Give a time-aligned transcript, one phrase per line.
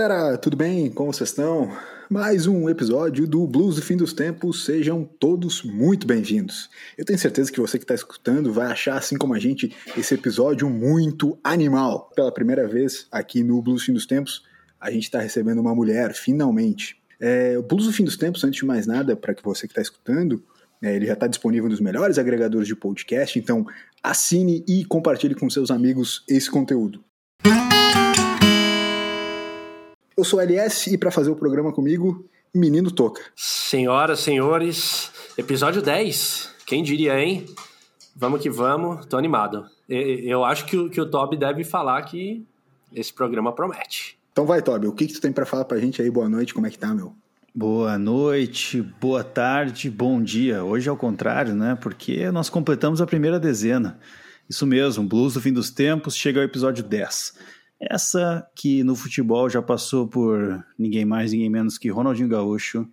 [0.00, 0.88] galera, tudo bem?
[0.88, 1.76] Como vocês estão?
[2.08, 4.64] Mais um episódio do Blues do Fim dos Tempos.
[4.64, 6.70] Sejam todos muito bem-vindos.
[6.96, 10.14] Eu tenho certeza que você que está escutando vai achar, assim como a gente, esse
[10.14, 12.10] episódio muito animal.
[12.16, 14.42] Pela primeira vez aqui no Blues do Fim dos Tempos,
[14.80, 16.96] a gente está recebendo uma mulher, finalmente.
[17.20, 19.72] É, o Blues do Fim dos Tempos, antes de mais nada, para que você que
[19.72, 20.42] está escutando,
[20.80, 23.66] é, ele já está disponível nos melhores agregadores de podcast, então
[24.02, 27.04] assine e compartilhe com seus amigos esse conteúdo.
[30.20, 33.22] Eu sou LS e para fazer o programa comigo, Menino Toca.
[33.34, 36.56] Senhoras, senhores, episódio 10.
[36.66, 37.46] Quem diria, hein?
[38.14, 39.64] Vamos que vamos, tô animado.
[39.88, 42.44] Eu acho que o, que o Toby deve falar que
[42.94, 44.18] esse programa promete.
[44.30, 46.10] Então vai, Toby, o que, que tu tem para falar pra gente aí?
[46.10, 47.14] Boa noite, como é que tá, meu?
[47.54, 50.62] Boa noite, boa tarde, bom dia.
[50.62, 51.78] Hoje é o contrário, né?
[51.80, 53.98] Porque nós completamos a primeira dezena.
[54.46, 57.59] Isso mesmo, Blues do Fim dos Tempos chega ao episódio 10.
[57.80, 62.86] Essa que no futebol já passou por ninguém mais, ninguém menos que Ronaldinho Gaúcho,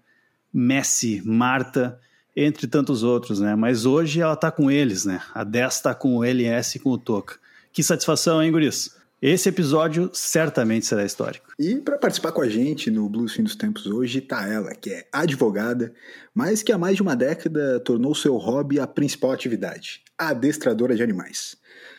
[0.54, 2.00] Messi, Marta,
[2.36, 3.56] entre tantos outros, né?
[3.56, 5.22] Mas hoje ela tá com eles, né?
[5.34, 7.36] A 10 tá com o LS e com o Toca.
[7.74, 8.96] Que satisfação, hein, Guris?
[9.20, 11.52] Esse episódio certamente será histórico.
[11.58, 14.92] E para participar com a gente no Blues Fim dos Tempos hoje tá ela, que
[14.92, 15.92] é advogada,
[16.36, 20.96] mas que há mais de uma década tornou seu hobby a principal atividade, a adestradora
[20.96, 21.58] de animais.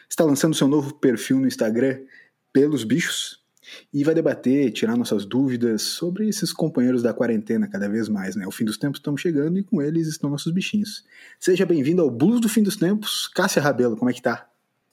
[0.09, 1.99] Está lançando seu novo perfil no Instagram,
[2.59, 3.41] pelos bichos
[3.95, 8.45] e vai debater, tirar nossas dúvidas sobre esses companheiros da quarentena cada vez mais, né?
[8.49, 11.05] O fim dos tempos estamos chegando e com eles estão nossos bichinhos.
[11.39, 13.29] Seja bem-vindo ao Blues do Fim dos Tempos.
[13.29, 14.49] Cássia Rabelo, como é que tá?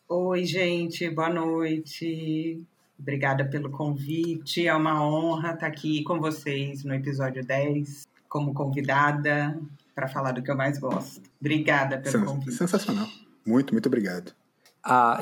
[0.07, 2.61] Oi, gente, boa noite.
[2.99, 4.67] Obrigada pelo convite.
[4.67, 9.59] É uma honra estar aqui com vocês no episódio 10 como convidada
[9.95, 11.19] para falar do que eu mais gosto.
[11.39, 12.51] Obrigada pelo Sens convite.
[12.51, 13.07] Sensacional.
[13.43, 14.35] Muito, muito obrigado.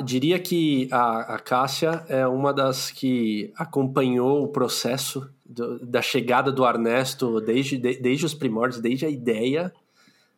[0.04, 6.52] Diria que a, a Cássia é uma das que acompanhou o processo do, da chegada
[6.52, 9.72] do Ernesto desde, de, desde os primórdios, desde a ideia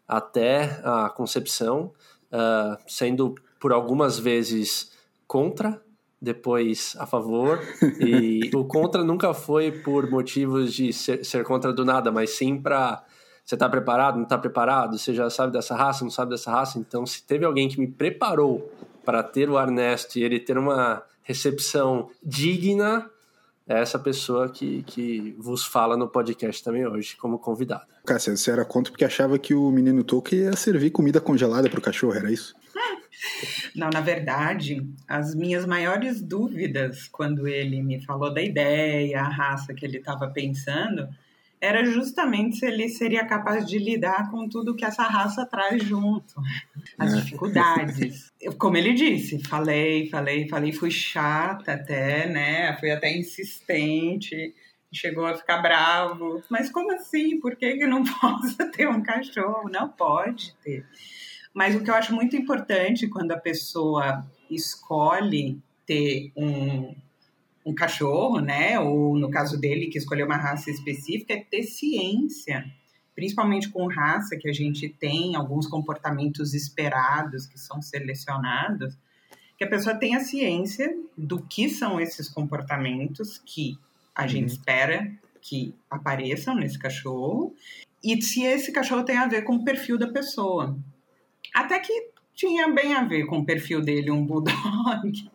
[0.07, 1.93] até a concepção,
[2.33, 4.93] uh, sendo por algumas vezes
[5.27, 5.83] contra,
[6.21, 7.61] depois a favor.
[7.99, 12.61] E o contra nunca foi por motivos de ser, ser contra do nada, mas sim
[12.61, 13.05] para
[13.45, 16.79] você está preparado, não está preparado, você já sabe dessa raça, não sabe dessa raça.
[16.81, 18.73] Então, se teve alguém que me preparou
[19.07, 23.09] para ter o Ernesto e ele ter uma recepção digna,
[23.69, 27.87] é essa pessoa que, que vos fala no podcast também hoje, como convidada.
[28.05, 31.79] Cássia, você era contra porque achava que o menino Tolkien ia servir comida congelada para
[31.79, 32.55] o cachorro, era isso?
[33.75, 39.73] Não, na verdade, as minhas maiores dúvidas quando ele me falou da ideia, a raça
[39.73, 41.09] que ele estava pensando,
[41.61, 46.35] era justamente se ele seria capaz de lidar com tudo que essa raça traz junto,
[46.99, 47.17] as é.
[47.17, 48.33] dificuldades.
[48.59, 52.77] Como ele disse, falei, falei, falei, fui chata até, né?
[52.79, 54.55] Fui até insistente,
[54.93, 56.43] chegou a ficar bravo.
[56.51, 57.41] Mas como assim?
[57.41, 59.69] Por que, que não posso ter um cachorro?
[59.71, 60.85] Não pode ter.
[61.55, 66.95] Mas o que eu acho muito importante quando a pessoa escolhe ter um
[67.67, 68.79] um cachorro, né?
[68.79, 72.65] Ou no caso dele, que escolheu uma raça específica, é ter ciência,
[73.13, 78.97] principalmente com raça, que a gente tem alguns comportamentos esperados que são selecionados,
[79.59, 83.77] que a pessoa tenha ciência do que são esses comportamentos que
[84.15, 84.29] a uhum.
[84.29, 85.11] gente espera
[85.43, 87.53] que apareçam nesse cachorro
[88.03, 90.79] e se esse cachorro tem a ver com o perfil da pessoa.
[91.53, 95.31] Até que tinha bem a ver com o perfil dele, um bulldog.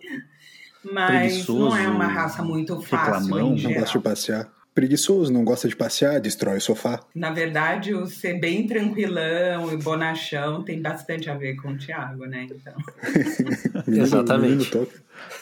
[0.84, 3.24] Mas não é uma raça muito fácil.
[3.24, 4.52] Reclamão, não gosta de passear.
[4.74, 7.02] Preguiçoso, não gosta de passear, destrói o sofá.
[7.14, 12.25] Na verdade, o ser bem tranquilão e bonachão tem bastante a ver com o Thiago,
[12.25, 12.47] né?
[12.50, 12.74] Então.
[13.86, 14.72] Exatamente.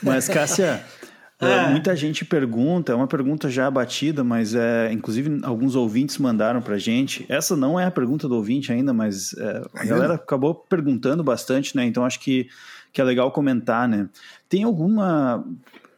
[0.02, 0.84] Mas, Cássia,
[1.40, 1.70] é, ah.
[1.70, 6.80] muita gente pergunta, é uma pergunta já batida, mas é, inclusive alguns ouvintes mandaram pra
[6.80, 7.24] gente.
[7.30, 11.78] Essa não é a pergunta do ouvinte ainda, mas é, a galera acabou perguntando bastante,
[11.78, 11.86] né?
[11.86, 12.50] Então acho que
[12.92, 14.10] que é legal comentar, né?
[14.48, 15.46] Tem alguma.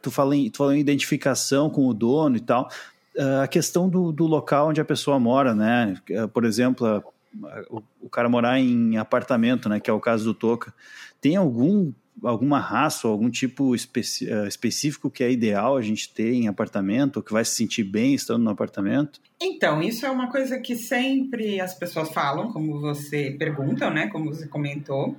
[0.00, 2.68] Tu falou em, tu falou em identificação com o dono e tal.
[3.16, 5.94] Uh, a questão do, do local onde a pessoa mora, né?
[6.10, 7.02] Uh, por exemplo,
[7.70, 9.78] o, o, cara morar em apartamento, né?
[9.78, 10.72] Que é o caso do Toca.
[11.20, 11.92] Tem algum
[12.22, 16.46] alguma raça ou algum tipo especi uh, específico que é ideal a gente ter em
[16.46, 19.20] apartamento, ou que vai se sentir bem estando no apartamento?
[19.40, 24.08] Então, isso é uma coisa que sempre as pessoas falam, como você pergunta, né?
[24.08, 25.16] Como você comentou.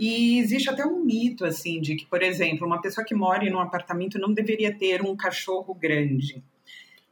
[0.00, 3.52] E existe até um mito, assim, de que, por exemplo, uma pessoa que mora em
[3.52, 6.42] um apartamento não deveria ter um cachorro grande,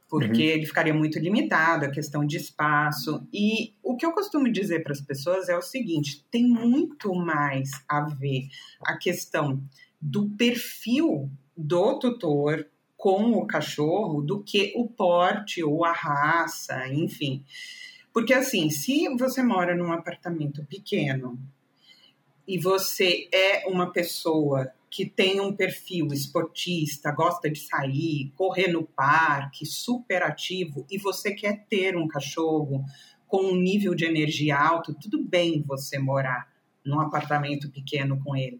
[0.09, 0.49] porque uhum.
[0.55, 3.27] ele ficaria muito limitado, a questão de espaço.
[3.31, 7.69] E o que eu costumo dizer para as pessoas é o seguinte: tem muito mais
[7.87, 8.47] a ver
[8.81, 9.61] a questão
[10.01, 12.65] do perfil do tutor,
[12.97, 17.45] com o cachorro do que o porte ou a raça, enfim.
[18.11, 21.39] Porque assim, se você mora num apartamento pequeno
[22.49, 28.83] e você é uma pessoa que tem um perfil esportista, gosta de sair, correr no
[28.83, 32.83] parque, super ativo, e você quer ter um cachorro
[33.27, 36.51] com um nível de energia alto, tudo bem você morar
[36.83, 38.59] num apartamento pequeno com ele.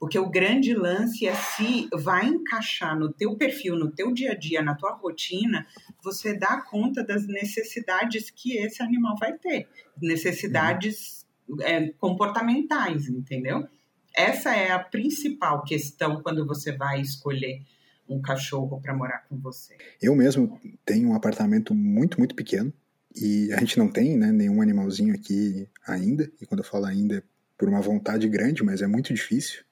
[0.00, 4.34] Porque o grande lance é se vai encaixar no teu perfil, no teu dia a
[4.34, 5.66] dia, na tua rotina,
[6.02, 9.68] você dá conta das necessidades que esse animal vai ter.
[10.00, 11.25] Necessidades uhum.
[11.60, 13.66] É, comportamentais, entendeu?
[14.14, 17.62] Essa é a principal questão quando você vai escolher
[18.08, 19.76] um cachorro para morar com você.
[20.00, 22.72] Eu mesmo tenho um apartamento muito, muito pequeno
[23.14, 26.30] e a gente não tem né, nenhum animalzinho aqui ainda.
[26.40, 27.22] E quando eu falo ainda é
[27.58, 29.64] por uma vontade grande, mas é muito difícil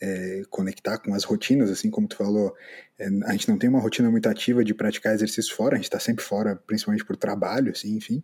[0.00, 2.54] é, conectar com as rotinas, assim como tu falou,
[2.98, 5.86] é, a gente não tem uma rotina muito ativa de praticar exercício fora, a gente
[5.86, 8.22] está sempre fora, principalmente por trabalho, assim, enfim.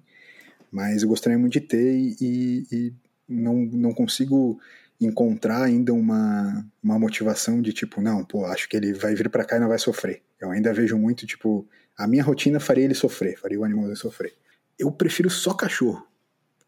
[0.70, 2.93] Mas eu gostaria muito de ter e, e, e
[3.28, 4.61] não, não consigo
[5.00, 9.44] encontrar ainda uma, uma motivação de tipo, não, pô, acho que ele vai vir para
[9.44, 10.22] cá e não vai sofrer.
[10.38, 14.34] Eu ainda vejo muito, tipo, a minha rotina faria ele sofrer, faria o animal sofrer.
[14.78, 16.06] Eu prefiro só cachorro.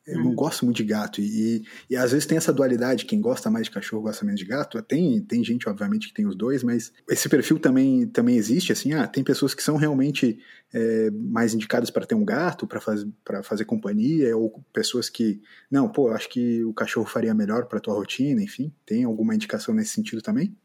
[0.06, 0.34] Eu não uhum.
[0.34, 1.20] gosto muito de gato.
[1.20, 4.40] E, e, e, às vezes tem essa dualidade: quem gosta mais de cachorro gosta menos
[4.40, 4.82] de gato.
[4.82, 8.72] Tem, tem gente, obviamente, que tem os dois, mas esse perfil também, também existe.
[8.72, 10.40] Assim, ah, tem pessoas que são realmente
[10.74, 13.06] é, mais indicadas para ter um gato, para faz,
[13.44, 15.40] fazer companhia, ou pessoas que,
[15.70, 18.72] não, pô, acho que o cachorro faria melhor para tua rotina, enfim.
[18.84, 20.56] Tem alguma indicação nesse sentido também?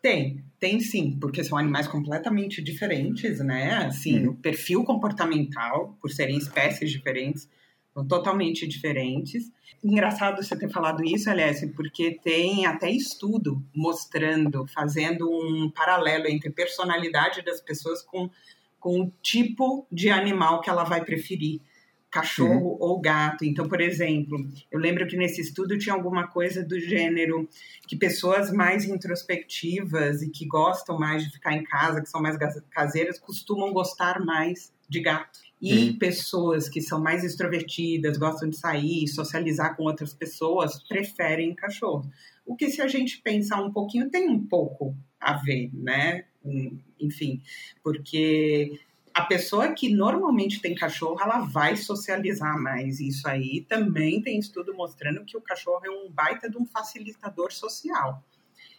[0.00, 3.86] Tem, tem sim, porque são animais completamente diferentes, né?
[3.86, 4.30] Assim, uhum.
[4.30, 7.48] o perfil comportamental, por serem espécies diferentes
[8.04, 9.50] totalmente diferentes.
[9.82, 16.50] Engraçado você ter falado isso, aliás, porque tem até estudo mostrando, fazendo um paralelo entre
[16.50, 18.28] personalidade das pessoas com,
[18.80, 21.60] com o tipo de animal que ela vai preferir
[22.10, 22.76] cachorro uhum.
[22.80, 23.44] ou gato.
[23.44, 24.38] Então, por exemplo,
[24.70, 27.48] eu lembro que nesse estudo tinha alguma coisa do gênero
[27.86, 32.36] que pessoas mais introspectivas e que gostam mais de ficar em casa, que são mais
[32.70, 35.45] caseiras, costumam gostar mais de gato.
[35.60, 42.10] E pessoas que são mais extrovertidas, gostam de sair, socializar com outras pessoas, preferem cachorro.
[42.44, 46.24] O que, se a gente pensar um pouquinho, tem um pouco a ver, né?
[47.00, 47.40] Enfim,
[47.82, 48.78] porque
[49.14, 53.00] a pessoa que normalmente tem cachorro, ela vai socializar mais.
[53.00, 57.50] Isso aí também tem estudo mostrando que o cachorro é um baita de um facilitador
[57.50, 58.22] social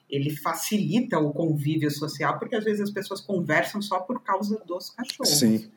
[0.09, 4.89] ele facilita o convívio social, porque às vezes as pessoas conversam só por causa dos
[4.89, 5.39] cachorros.
[5.39, 5.69] Sim.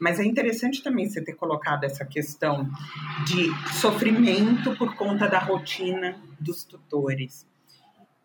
[0.00, 2.68] Mas é interessante também você ter colocado essa questão
[3.26, 7.46] de sofrimento por conta da rotina dos tutores.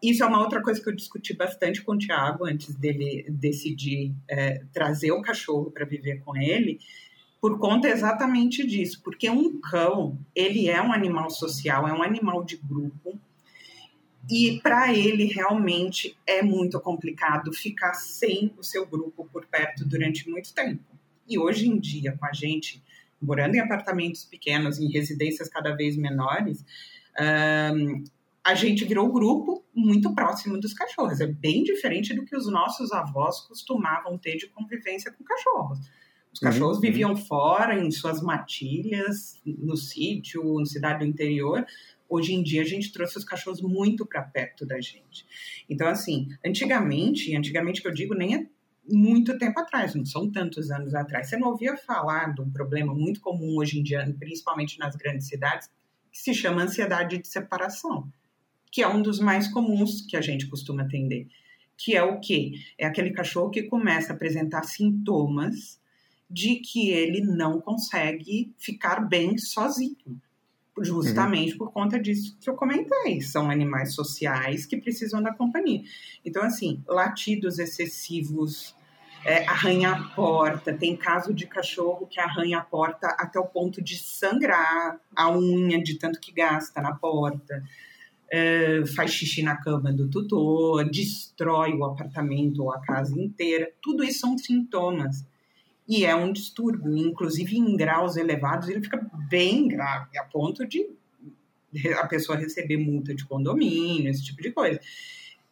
[0.01, 4.13] Isso é uma outra coisa que eu discuti bastante com o Tiago antes dele decidir
[4.29, 6.79] é, trazer o cachorro para viver com ele,
[7.41, 12.45] por conta exatamente disso, porque um cão ele é um animal social, é um animal
[12.45, 13.19] de grupo
[14.29, 20.29] e para ele realmente é muito complicado ficar sem o seu grupo por perto durante
[20.29, 20.83] muito tempo.
[21.27, 22.81] E hoje em dia, com a gente
[23.21, 26.65] morando em apartamentos pequenos, em residências cada vez menores,
[27.75, 28.03] um,
[28.43, 31.19] a gente virou grupo muito próximo dos cachorros.
[31.19, 35.79] É bem diferente do que os nossos avós costumavam ter de convivência com cachorros.
[36.31, 36.81] Os cachorros uhum.
[36.81, 41.65] viviam fora, em suas matilhas, no sítio, na cidade do interior,
[42.09, 45.25] Hoje em dia a gente trouxe os cachorros muito para perto da gente.
[45.69, 48.45] Então, assim, antigamente, antigamente que eu digo, nem é
[48.91, 51.29] muito tempo atrás, não são tantos anos atrás.
[51.29, 55.27] Você não ouvia falar de um problema muito comum hoje em dia, principalmente nas grandes
[55.27, 55.69] cidades,
[56.11, 58.11] que se chama ansiedade de separação,
[58.71, 61.27] que é um dos mais comuns que a gente costuma atender.
[61.77, 62.53] Que é o quê?
[62.77, 65.79] É aquele cachorro que começa a apresentar sintomas
[66.29, 70.19] de que ele não consegue ficar bem sozinho
[70.81, 71.57] justamente uhum.
[71.57, 73.21] por conta disso que eu comentei.
[73.21, 75.81] São animais sociais que precisam da companhia.
[76.23, 78.75] Então, assim, latidos excessivos,
[79.25, 80.73] é, arranha a porta.
[80.73, 85.81] Tem caso de cachorro que arranha a porta até o ponto de sangrar a unha
[85.81, 87.63] de tanto que gasta na porta.
[88.31, 93.71] É, faz xixi na cama do tutor, destrói o apartamento ou a casa inteira.
[93.81, 95.25] Tudo isso são sintomas
[95.89, 100.87] e é um distúrbio, inclusive em graus elevados ele fica bem grave, a ponto de
[101.97, 104.79] a pessoa receber multa de condomínio, esse tipo de coisa.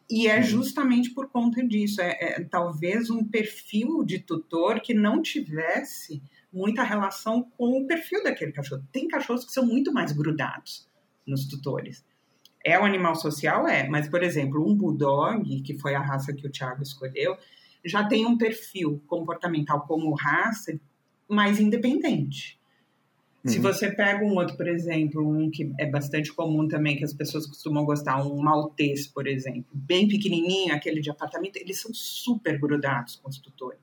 [0.08, 5.24] E é justamente por conta disso, é, é talvez um perfil de tutor que não
[5.24, 6.22] tivesse
[6.54, 8.84] muita relação com o perfil daquele cachorro.
[8.92, 10.88] Tem cachorros que são muito mais grudados
[11.26, 12.06] nos tutores.
[12.64, 13.68] É um animal social?
[13.68, 17.38] É, mas, por exemplo, um bulldog, que foi a raça que o Thiago escolheu,
[17.88, 20.80] já tem um perfil comportamental como raça
[21.28, 22.60] mais independente.
[23.44, 23.52] Uhum.
[23.52, 27.14] Se você pega um outro, por exemplo, um que é bastante comum também, que as
[27.14, 32.60] pessoas costumam gostar, um maltês, por exemplo, bem pequenininho, aquele de apartamento, eles são super
[32.60, 33.80] grudados com os tutores.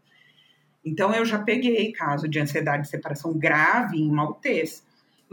[0.84, 4.83] Então, eu já peguei caso de ansiedade de separação grave em maltês,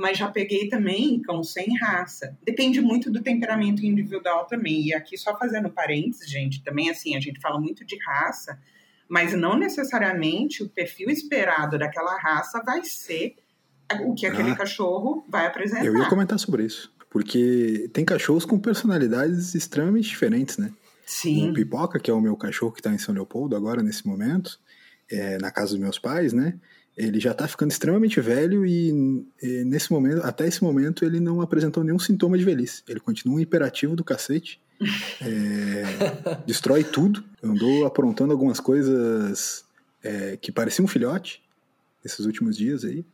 [0.02, 2.36] mas já peguei também cão sem raça.
[2.44, 4.88] Depende muito do temperamento individual também.
[4.88, 8.60] E aqui, só fazendo parênteses, gente, também assim, a gente fala muito de raça,
[9.08, 13.36] mas não necessariamente o perfil esperado daquela raça vai ser
[14.02, 15.86] o que aquele ah, cachorro vai apresentar.
[15.86, 16.92] Eu ia comentar sobre isso.
[17.10, 20.72] Porque tem cachorros com personalidades extremamente diferentes, né?
[21.06, 21.50] Sim.
[21.50, 24.58] O Pipoca, que é o meu cachorro que está em São Leopoldo agora, nesse momento,
[25.12, 26.58] é, na casa dos meus pais, né?
[26.96, 31.42] Ele já está ficando extremamente velho e, e, nesse momento, até esse momento, ele não
[31.42, 32.84] apresentou nenhum sintoma de velhice.
[32.88, 34.60] Ele continua um hiperativo do cacete,
[35.22, 39.64] é, destrói tudo, andou aprontando algumas coisas
[40.04, 41.42] é, que pareciam um filhote
[42.04, 43.06] esses últimos dias aí.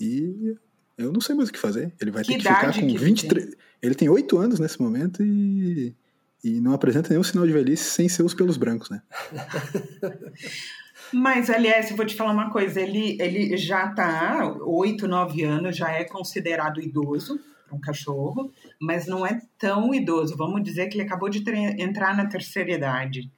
[0.00, 0.56] E
[0.96, 1.92] eu não sei mais o que fazer.
[2.00, 3.46] Ele vai que ter que ficar com que 23.
[3.46, 5.94] Ele, ele tem 8 anos nesse momento e,
[6.42, 9.02] e não apresenta nenhum sinal de velhice sem ser os pelos brancos, né?
[11.14, 15.76] Mas, aliás, eu vou te falar uma coisa: ele, ele já está 8, 9 anos,
[15.76, 17.38] já é considerado idoso
[17.72, 20.36] um cachorro, mas não é tão idoso.
[20.36, 21.42] Vamos dizer que ele acabou de
[21.78, 23.30] entrar na terceira idade.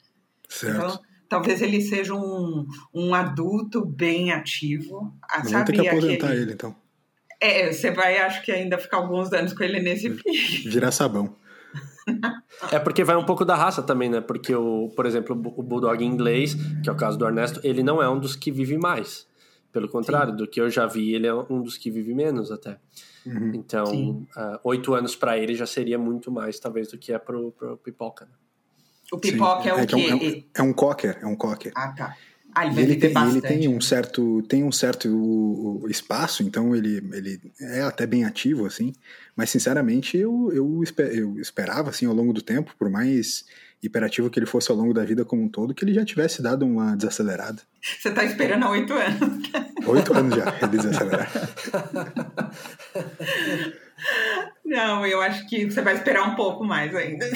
[0.48, 0.76] Certo.
[0.76, 5.14] Então, talvez ele seja um, um adulto bem ativo.
[5.22, 6.42] Ah, Vamos ter que aposentar aquele...
[6.42, 6.76] ele, então.
[7.40, 10.68] É, você vai, acho que ainda ficar alguns anos com ele nesse pique.
[10.68, 11.36] Virar sabão.
[12.72, 14.20] É porque vai um pouco da raça também, né?
[14.20, 18.02] Porque, o, por exemplo, o Bulldog inglês, que é o caso do Ernesto, ele não
[18.02, 19.26] é um dos que vive mais.
[19.72, 20.36] Pelo contrário, Sim.
[20.38, 22.78] do que eu já vi, ele é um dos que vive menos até.
[23.26, 23.52] Uhum.
[23.54, 27.52] Então, uh, oito anos para ele já seria muito mais, talvez, do que é pro,
[27.52, 28.24] pro Pipoca.
[28.24, 28.32] Né?
[29.12, 29.68] O Pipoca Sim.
[29.68, 30.06] é o é, quê?
[30.08, 31.72] É um, é um cocker, é um cocker.
[31.76, 32.16] Ah, tá.
[32.58, 37.38] Ah, ele, ele, tem, ele tem um certo tem um certo espaço, então ele, ele
[37.60, 38.94] é até bem ativo assim.
[39.36, 40.82] Mas sinceramente eu, eu,
[41.12, 43.44] eu esperava assim ao longo do tempo, por mais
[43.82, 46.40] hiperativo que ele fosse ao longo da vida como um todo, que ele já tivesse
[46.40, 47.60] dado uma desacelerada.
[47.82, 49.50] Você está esperando há oito anos.
[49.86, 51.30] Oito anos já, ele desacelerar.
[54.64, 57.28] Não, eu acho que você vai esperar um pouco mais ainda.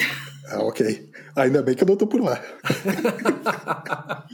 [0.47, 1.11] Ah, ok.
[1.35, 2.41] Ainda bem que eu não tô por lá.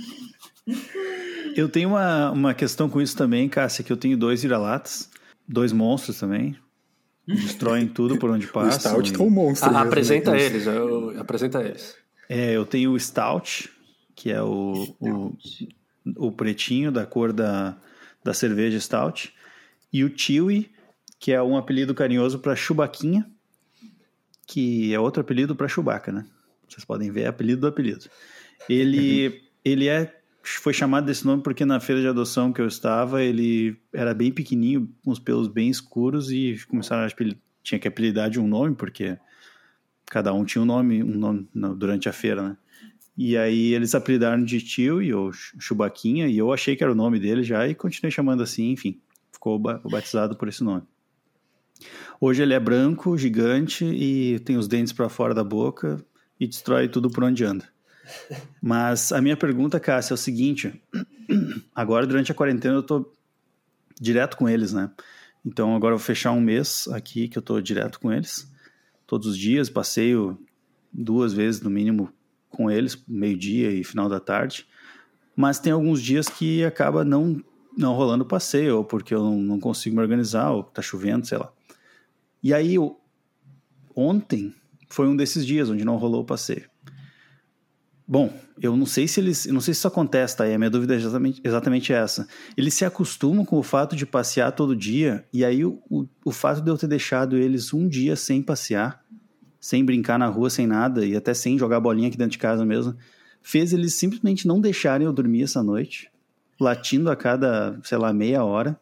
[1.55, 5.09] eu tenho uma, uma questão com isso também, Cássia, que eu tenho dois vira-latas,
[5.47, 6.57] dois monstros também.
[7.27, 8.69] Destroem tudo por onde passam.
[8.69, 9.13] O Stout e...
[9.17, 9.69] tá um monstro.
[9.69, 10.41] Ah, apresenta né?
[10.41, 11.95] eles, eu, apresenta eles.
[12.29, 13.69] É, eu tenho o Stout,
[14.15, 15.37] que é o, o,
[16.15, 17.77] o, pretinho da cor da,
[18.23, 19.33] da cerveja Stout,
[19.91, 20.69] e o Chewy,
[21.19, 23.25] que é um apelido carinhoso para Chubaquinha,
[24.45, 26.25] que é outro apelido para Chewbacca, né?
[26.67, 28.05] Vocês podem ver, é apelido do apelido.
[28.69, 30.16] Ele, ele é
[30.55, 34.31] foi chamado desse nome porque na feira de adoção que eu estava, ele era bem
[34.31, 37.09] pequenininho, com os pelos bem escuros e começaram a
[37.63, 39.17] tinha que apelidar de um nome porque
[40.05, 42.57] cada um tinha um nome, um nome durante a feira, né?
[43.17, 46.95] E aí eles apelidaram de tio e o Chubaquinha e eu achei que era o
[46.95, 49.01] nome dele já e continuei chamando assim, enfim,
[49.31, 50.83] ficou batizado por esse nome.
[52.21, 56.03] Hoje ele é branco, gigante e tem os dentes para fora da boca
[56.39, 57.67] e destrói tudo por onde anda.
[58.61, 60.81] Mas a minha pergunta, Cássia, é o seguinte:
[61.73, 63.11] agora durante a quarentena eu tô
[63.99, 64.91] direto com eles, né?
[65.45, 68.51] Então agora eu vou fechar um mês aqui que eu tô direto com eles.
[69.05, 70.37] Todos os dias, passeio
[70.91, 72.11] duas vezes no mínimo
[72.49, 74.67] com eles, meio-dia e final da tarde.
[75.35, 77.41] Mas tem alguns dias que acaba não
[77.77, 81.53] não rolando passeio, ou porque eu não, consigo me organizar, ou tá chovendo, sei lá.
[82.41, 82.75] E aí,
[83.95, 84.51] ontem
[84.89, 86.67] foi um desses dias onde não rolou o passeio.
[88.07, 89.45] Bom, eu não sei se eles.
[89.47, 90.45] não sei se isso acontece, tá?
[90.45, 92.25] a minha dúvida é exatamente, exatamente essa.
[92.55, 96.31] Eles se acostumam com o fato de passear todo dia, e aí o, o, o
[96.31, 99.03] fato de eu ter deixado eles um dia sem passear,
[99.59, 102.65] sem brincar na rua, sem nada, e até sem jogar bolinha aqui dentro de casa
[102.65, 102.95] mesmo,
[103.41, 106.09] fez eles simplesmente não deixarem eu dormir essa noite,
[106.57, 108.79] latindo a cada, sei lá, meia hora.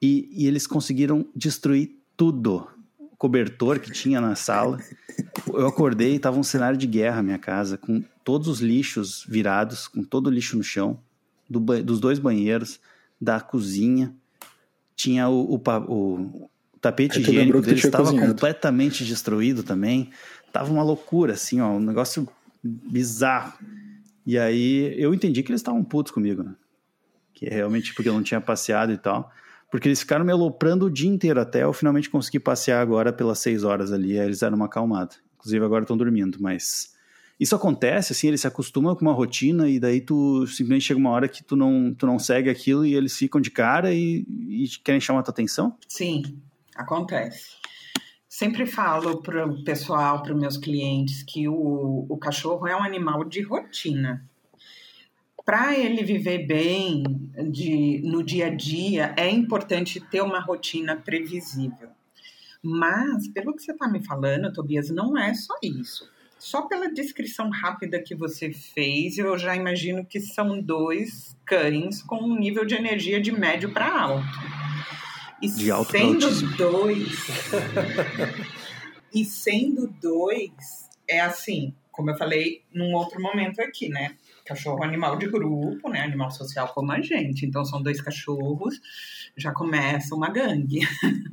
[0.00, 2.66] E, e eles conseguiram destruir tudo.
[2.98, 4.78] O cobertor que tinha na sala.
[5.48, 9.88] Eu acordei e tava um cenário de guerra minha casa, com todos os lixos virados,
[9.88, 10.98] com todo o lixo no chão,
[11.48, 12.80] do dos dois banheiros,
[13.20, 14.14] da cozinha.
[14.94, 16.50] Tinha o, o, o
[16.80, 20.10] tapete higiênico deles estava completamente destruído também.
[20.52, 22.28] Tava uma loucura, assim, ó, um negócio
[22.62, 23.54] bizarro.
[24.26, 26.54] E aí eu entendi que eles estavam putos comigo, né?
[27.32, 29.32] Que realmente porque eu não tinha passeado e tal.
[29.70, 33.38] Porque eles ficaram me aloprando o dia inteiro até eu finalmente conseguir passear agora pelas
[33.38, 34.18] seis horas ali.
[34.18, 35.14] Aí eles deram uma acalmada.
[35.36, 36.92] Inclusive agora estão dormindo, mas
[37.38, 41.10] Isso acontece, assim, ele se acostuma com uma rotina e daí tu simplesmente chega uma
[41.10, 44.68] hora que tu não, tu não segue aquilo e eles ficam de cara e, e
[44.84, 45.76] querem chamar a tua atenção?
[45.88, 46.22] Sim,
[46.76, 47.56] acontece.
[48.28, 52.82] Sempre falo para o pessoal, para os meus clientes, que o, o cachorro é um
[52.82, 54.24] animal de rotina.
[55.44, 57.02] Para ele viver bem
[57.50, 61.90] de, no dia a dia, é importante ter uma rotina previsível.
[62.62, 66.08] Mas, pelo que você está me falando, Tobias, não é só isso.
[66.42, 72.16] Só pela descrição rápida que você fez, eu já imagino que são dois cães com
[72.16, 74.26] um nível de energia de médio para alto.
[75.40, 77.28] E de alto sendo dois.
[79.14, 84.16] e sendo dois, é assim, como eu falei num outro momento aqui, né?
[84.44, 86.00] Cachorro animal de grupo, né?
[86.00, 87.46] Animal social como a gente.
[87.46, 88.80] Então são dois cachorros,
[89.36, 90.80] já começa uma gangue.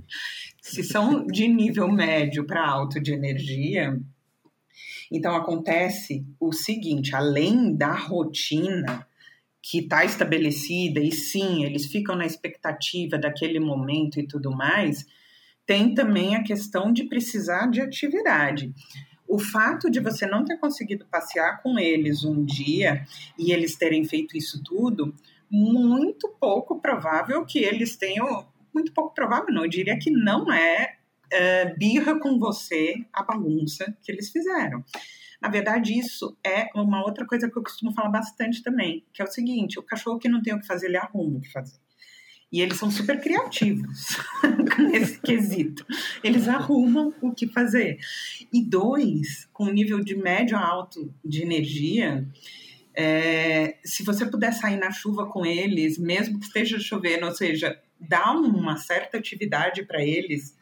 [0.61, 3.99] Se são de nível médio para alto de energia,
[5.11, 9.07] então acontece o seguinte: além da rotina,
[9.61, 15.05] que está estabelecida, e sim, eles ficam na expectativa daquele momento e tudo mais,
[15.65, 18.73] tem também a questão de precisar de atividade.
[19.27, 23.05] O fato de você não ter conseguido passear com eles um dia
[23.37, 25.13] e eles terem feito isso tudo,
[25.51, 28.47] muito pouco provável que eles tenham.
[28.73, 30.98] Muito pouco provável, não, eu diria que não é,
[31.31, 34.83] é birra com você a bagunça que eles fizeram.
[35.41, 39.25] Na verdade, isso é uma outra coisa que eu costumo falar bastante também, que é
[39.25, 41.79] o seguinte: o cachorro que não tem o que fazer, ele arruma o que fazer.
[42.51, 44.17] E eles são super criativos
[44.91, 45.85] nesse quesito.
[46.23, 47.99] Eles arrumam o que fazer.
[48.51, 52.27] E dois, com nível de médio a alto de energia,
[52.95, 57.79] é, se você puder sair na chuva com eles, mesmo que esteja chovendo, ou seja,
[57.99, 60.57] dá uma certa atividade para eles,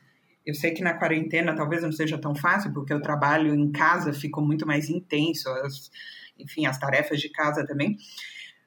[0.48, 4.13] eu sei que na quarentena talvez não seja tão fácil, porque o trabalho em casa
[4.13, 5.92] ficou muito mais intenso, as,
[6.39, 7.98] enfim, as tarefas de casa também,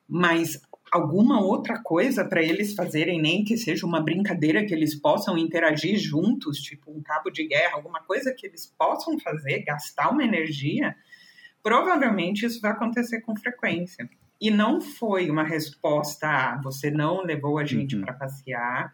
[0.07, 0.61] mas
[0.93, 5.99] alguma outra coisa para eles fazerem, nem que seja uma brincadeira que eles possam interagir
[5.99, 10.95] juntos, tipo um cabo de guerra, alguma coisa que eles possam fazer, gastar uma energia,
[11.63, 14.07] provavelmente isso vai acontecer com frequência.
[14.39, 18.03] E não foi uma resposta a você não levou a gente uhum.
[18.03, 18.93] para passear,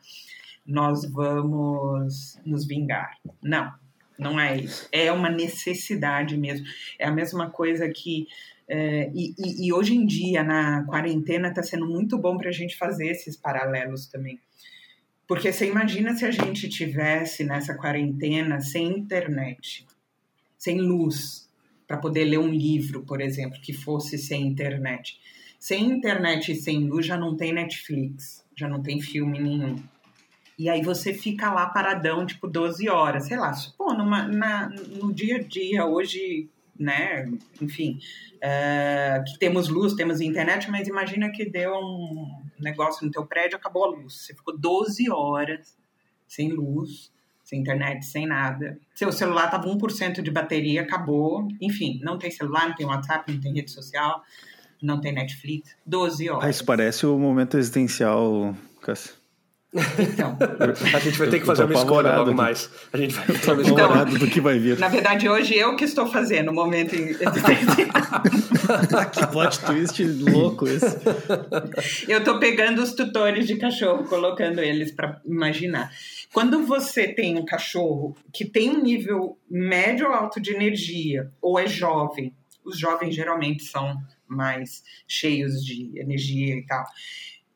[0.67, 3.17] nós vamos nos vingar.
[3.43, 3.73] Não,
[4.19, 4.89] não é isso.
[4.91, 6.67] É uma necessidade mesmo.
[6.99, 8.27] É a mesma coisa que.
[8.69, 12.53] É, e, e, e, hoje em dia, na quarentena, está sendo muito bom para a
[12.53, 14.41] gente fazer esses paralelos também.
[15.29, 19.87] Porque você imagina se a gente tivesse nessa quarentena sem internet,
[20.59, 21.49] sem luz,
[21.87, 25.21] para poder ler um livro, por exemplo, que fosse sem internet.
[25.59, 29.77] Sem internet e sem luz já não tem Netflix, já não tem filme nenhum.
[30.59, 35.13] E aí você fica lá paradão, tipo, 12 horas, sei lá, pô, numa, na, no
[35.13, 37.99] dia a dia, hoje, né, enfim,
[38.37, 43.57] uh, que temos luz, temos internet, mas imagina que deu um negócio no teu prédio,
[43.57, 44.25] acabou a luz.
[44.25, 45.77] Você ficou 12 horas
[46.27, 47.13] sem luz,
[47.45, 48.79] sem internet, sem nada.
[48.95, 51.47] Seu celular tava 1% de bateria, acabou.
[51.61, 54.23] Enfim, não tem celular, não tem WhatsApp, não tem rede social,
[54.83, 55.77] não tem Netflix.
[55.87, 56.45] 12 horas.
[56.45, 59.16] Ah, isso parece o momento existencial, Cássio.
[60.01, 60.37] Então,
[60.95, 62.71] a gente vai ter que fazer uma escolha logo mais.
[62.93, 64.79] A gente vai fazer uma escolha então, do que vai vir.
[64.79, 66.95] Na verdade, hoje eu que estou fazendo o momento.
[66.95, 67.15] Em...
[69.13, 70.97] que plot twist louco esse.
[72.09, 75.91] Eu estou pegando os tutores de cachorro, colocando eles para imaginar.
[76.33, 81.59] Quando você tem um cachorro que tem um nível médio ou alto de energia, ou
[81.59, 82.35] é jovem,
[82.65, 86.85] os jovens geralmente são mais cheios de energia e tal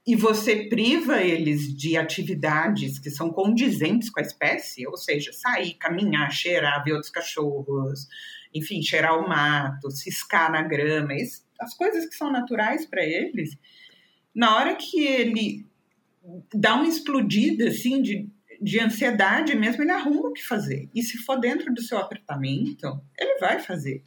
[0.07, 5.75] e você priva eles de atividades que são condizentes com a espécie, ou seja, sair,
[5.75, 8.09] caminhar, cheirar, ver outros cachorros,
[8.53, 11.13] enfim, cheirar o mato, ciscar na grama,
[11.61, 13.57] as coisas que são naturais para eles,
[14.35, 15.67] na hora que ele
[16.55, 18.29] dá uma explodida assim de,
[18.61, 20.89] de ansiedade mesmo, ele arruma o que fazer.
[20.95, 24.03] E se for dentro do seu apartamento, ele vai fazer.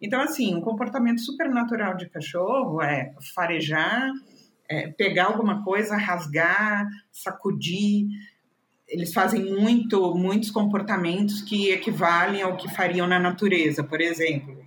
[0.00, 4.10] Então, assim, um comportamento super natural de cachorro é farejar,
[4.70, 8.06] é, pegar alguma coisa, rasgar, sacudir.
[8.86, 13.82] Eles fazem muito, muitos comportamentos que equivalem ao que fariam na natureza.
[13.82, 14.64] Por exemplo,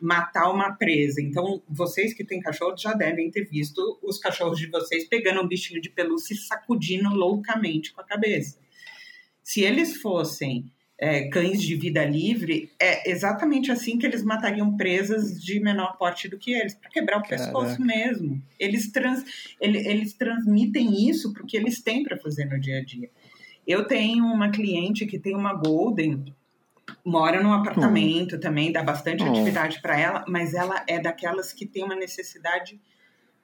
[0.00, 1.22] matar uma presa.
[1.22, 5.48] Então, vocês que têm cachorros já devem ter visto os cachorros de vocês pegando um
[5.48, 8.58] bichinho de pelúcia e sacudindo loucamente com a cabeça.
[9.42, 15.40] Se eles fossem é, cães de vida livre, é exatamente assim que eles matariam presas
[15.40, 17.44] de menor porte do que eles, para quebrar o Caraca.
[17.44, 18.42] pescoço mesmo.
[18.58, 19.24] Eles, trans,
[19.60, 23.08] eles, eles transmitem isso porque eles têm para fazer no dia a dia.
[23.66, 26.24] Eu tenho uma cliente que tem uma Golden
[27.04, 28.40] mora num apartamento hum.
[28.40, 29.30] também, dá bastante hum.
[29.30, 32.80] atividade para ela, mas ela é daquelas que tem uma necessidade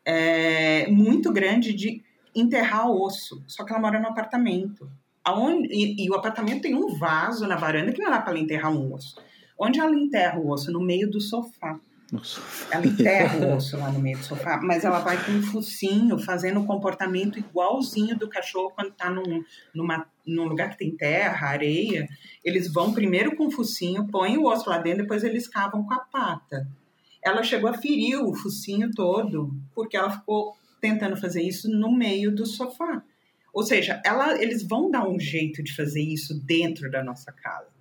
[0.05, 2.03] é, muito grande de
[2.35, 3.45] enterrar osso.
[3.47, 4.91] Só que ela mora num apartamento.
[5.25, 8.41] Aonde, e, e o apartamento tem um vaso na varanda que não dá para ela
[8.41, 9.17] enterrar um osso.
[9.59, 10.71] Onde ela enterra o osso?
[10.71, 11.79] No meio do sofá.
[12.71, 16.19] Ela enterra o osso lá no meio do sofá, mas ela vai com um focinho,
[16.19, 19.43] fazendo o comportamento igualzinho do cachorro quando está num,
[19.75, 22.07] numa, num lugar que tem terra, areia.
[22.45, 25.95] Eles vão primeiro com o focinho, põem o osso lá dentro, depois eles cavam com
[25.95, 26.69] a pata.
[27.23, 32.35] Ela chegou a ferir o focinho todo, porque ela ficou tentando fazer isso no meio
[32.35, 33.03] do sofá.
[33.55, 37.73] Ou seja, ela, eles vão dar um jeito de fazer isso dentro da nossa casa.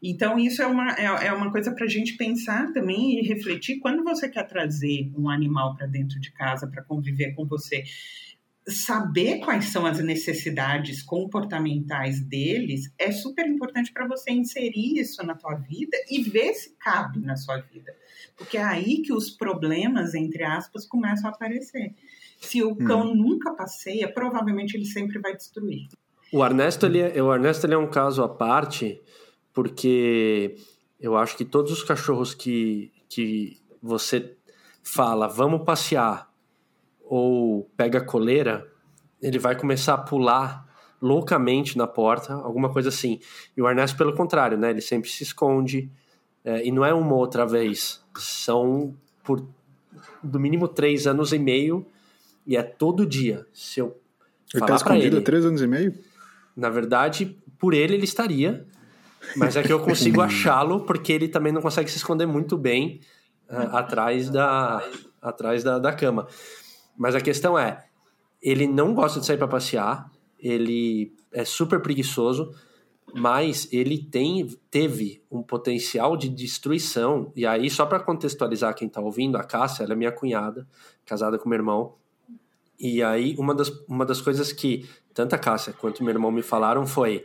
[0.00, 3.80] Então, isso é uma, é, é uma coisa para a gente pensar também e refletir.
[3.80, 7.82] Quando você quer trazer um animal para dentro de casa para conviver com você,
[8.68, 15.34] saber quais são as necessidades comportamentais deles é super importante para você inserir isso na
[15.34, 17.94] tua vida e ver se cabe na sua vida.
[18.36, 21.94] Porque é aí que os problemas, entre aspas, começam a aparecer.
[22.40, 23.14] Se o cão hum.
[23.14, 25.88] nunca passeia, provavelmente ele sempre vai destruir.
[26.32, 29.00] O Ernesto, ele é, o Ernesto ele é um caso à parte,
[29.52, 30.56] porque
[31.00, 34.34] eu acho que todos os cachorros que, que você
[34.82, 36.30] fala, vamos passear,
[37.04, 38.70] ou pega a coleira,
[39.22, 40.66] ele vai começar a pular
[41.00, 43.20] loucamente na porta, alguma coisa assim.
[43.56, 44.70] E o Ernesto, pelo contrário, né?
[44.70, 45.90] Ele sempre se esconde,
[46.44, 49.46] é, e não é uma outra vez, são por
[50.22, 51.86] do mínimo três anos e meio,
[52.46, 53.46] e é todo dia.
[53.52, 54.00] Se eu
[54.54, 55.94] ele está escondido há três anos e meio?
[56.56, 58.66] Na verdade, por ele ele estaria,
[59.36, 63.00] mas é que eu consigo achá-lo porque ele também não consegue se esconder muito bem
[63.50, 64.82] uh, atrás, da,
[65.20, 66.28] atrás da, da cama.
[66.96, 67.84] Mas a questão é,
[68.40, 72.54] ele não gosta de sair para passear, ele é super preguiçoso,
[73.14, 77.32] mas ele tem, teve um potencial de destruição.
[77.34, 80.66] E aí, só para contextualizar quem está ouvindo, a Cássia, ela é minha cunhada,
[81.04, 81.94] casada com meu irmão.
[82.78, 86.42] E aí, uma das, uma das coisas que tanto a Cássia quanto meu irmão me
[86.42, 87.24] falaram foi: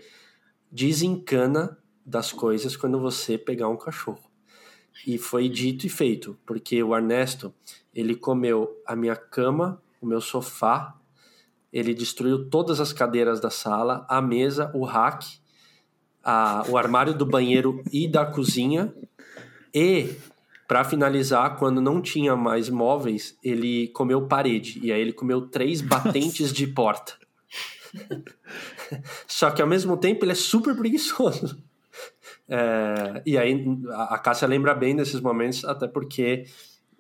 [0.72, 4.32] desencana das coisas quando você pegar um cachorro.
[5.06, 7.54] E foi dito e feito, porque o Ernesto,
[7.94, 10.96] ele comeu a minha cama, o meu sofá,
[11.72, 15.40] ele destruiu todas as cadeiras da sala, a mesa, o rack,
[16.24, 18.94] a, o armário do banheiro e da cozinha.
[19.74, 20.16] E,
[20.72, 24.80] para finalizar, quando não tinha mais móveis, ele comeu parede.
[24.82, 27.12] E aí ele comeu três batentes de porta.
[29.28, 31.62] Só que ao mesmo tempo ele é super preguiçoso.
[32.48, 36.46] É, e aí a Cássia lembra bem desses momentos, até porque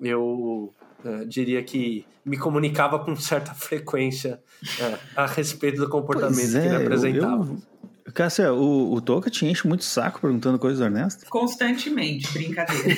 [0.02, 0.74] eu
[1.06, 4.44] é, diria que me comunicava com certa frequência
[4.82, 7.46] é, a respeito do comportamento que ele apresentava.
[7.46, 7.71] Eu, eu...
[8.12, 11.26] Cássia, o, o Toca te enche muito saco perguntando coisas do Ernesto?
[11.30, 12.96] Constantemente, brincadeira.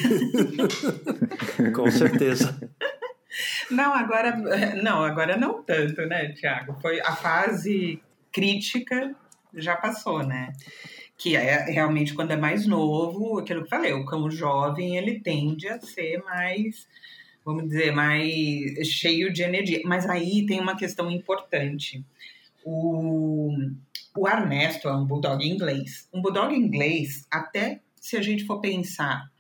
[1.74, 2.58] com certeza.
[3.70, 4.36] Não, agora
[4.82, 6.78] não, agora não tanto, né, Tiago?
[6.82, 9.16] Foi a fase crítica
[9.56, 10.52] já passou, né?
[11.24, 15.20] que é realmente quando é mais novo, aquilo que eu falei, o cão jovem ele
[15.20, 16.88] tende a ser mais,
[17.46, 19.82] vamos dizer, mais cheio de energia.
[19.86, 22.04] Mas aí tem uma questão importante.
[22.66, 23.56] O,
[24.16, 26.08] o Ernesto é um bulldog inglês.
[26.14, 29.32] Um bulldog inglês, até se a gente for pensar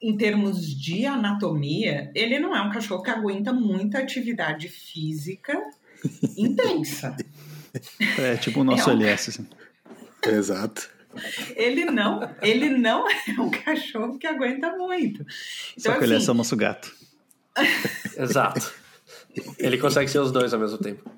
[0.00, 5.58] em termos de anatomia, ele não é um cachorro que aguenta muita atividade física
[6.36, 7.16] intensa.
[8.18, 8.96] É tipo o nosso é um...
[8.96, 9.30] LS.
[9.30, 9.46] Assim.
[10.26, 10.90] Exato.
[11.54, 15.22] Ele não, ele não é um cachorro que aguenta muito.
[15.22, 15.26] Então,
[15.78, 16.94] Só que assim, ele é só nosso gato.
[18.16, 18.72] Exato.
[19.58, 21.10] Ele consegue ser os dois ao mesmo tempo.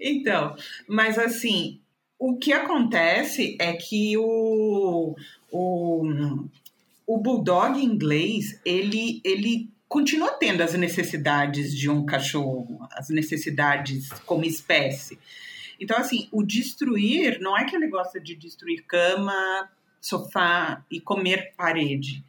[0.00, 0.56] Então,
[0.88, 1.80] mas assim,
[2.18, 5.14] o que acontece é que o,
[5.50, 6.02] o,
[7.06, 14.44] o bulldog inglês, ele, ele continua tendo as necessidades de um cachorro, as necessidades como
[14.44, 15.18] espécie.
[15.78, 19.68] Então, assim, o destruir não é que ele gosta de destruir cama,
[20.00, 22.24] sofá e comer parede.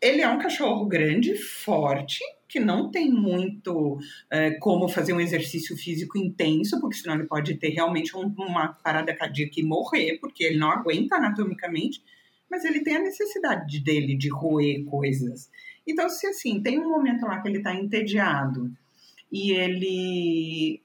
[0.00, 2.20] Ele é um cachorro grande, forte,
[2.52, 3.98] que não tem muito
[4.30, 8.74] é, como fazer um exercício físico intenso, porque senão ele pode ter realmente um, uma
[8.74, 12.04] parada cardíaca e morrer, porque ele não aguenta anatomicamente,
[12.50, 15.50] mas ele tem a necessidade dele de roer coisas.
[15.86, 18.70] Então, se assim, tem um momento lá que ele está entediado
[19.32, 20.81] e ele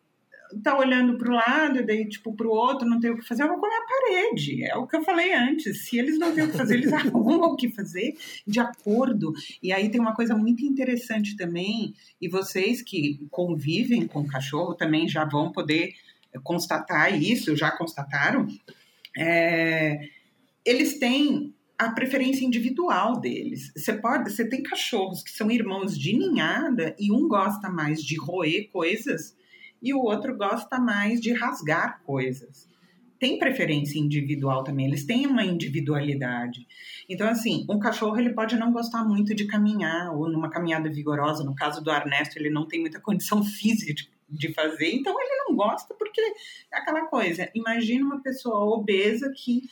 [0.63, 3.43] tá olhando para o lado, daí, tipo, para o outro, não tem o que fazer,
[3.43, 4.63] eu vou comer a parede.
[4.63, 5.85] É o que eu falei antes.
[5.85, 9.33] Se eles não têm o que fazer, eles arrumam o que fazer de acordo.
[9.61, 14.73] E aí tem uma coisa muito interessante também, e vocês que convivem com o cachorro
[14.73, 15.93] também já vão poder
[16.43, 18.47] constatar isso, já constataram.
[19.17, 19.99] É,
[20.65, 23.71] eles têm a preferência individual deles.
[23.75, 28.17] Você pode, você tem cachorros que são irmãos de ninhada e um gosta mais de
[28.17, 29.36] roer coisas
[29.81, 32.67] e o outro gosta mais de rasgar coisas.
[33.19, 36.67] Tem preferência individual também, eles têm uma individualidade.
[37.09, 41.43] Então, assim, um cachorro ele pode não gostar muito de caminhar ou numa caminhada vigorosa.
[41.43, 43.93] No caso do Ernesto, ele não tem muita condição física
[44.29, 47.49] de fazer, então ele não gosta porque é aquela coisa.
[47.55, 49.63] Imagina uma pessoa obesa que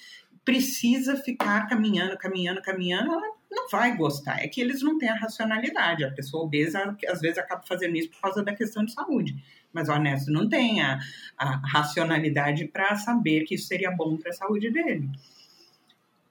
[0.46, 4.44] precisa ficar caminhando, caminhando, caminhando, ela não vai gostar.
[4.44, 6.04] É que eles não têm a racionalidade.
[6.04, 9.36] A pessoa obesa, às vezes, acaba fazendo isso por causa da questão de saúde.
[9.76, 10.98] Mas o honesto não tem a,
[11.38, 15.10] a racionalidade para saber que isso seria bom para a saúde dele.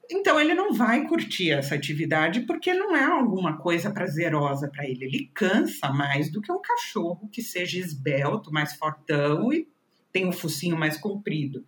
[0.09, 5.05] Então ele não vai curtir essa atividade porque não é alguma coisa prazerosa para ele.
[5.05, 9.67] Ele cansa mais do que um cachorro que seja esbelto, mais fortão e
[10.11, 11.63] tem um focinho mais comprido.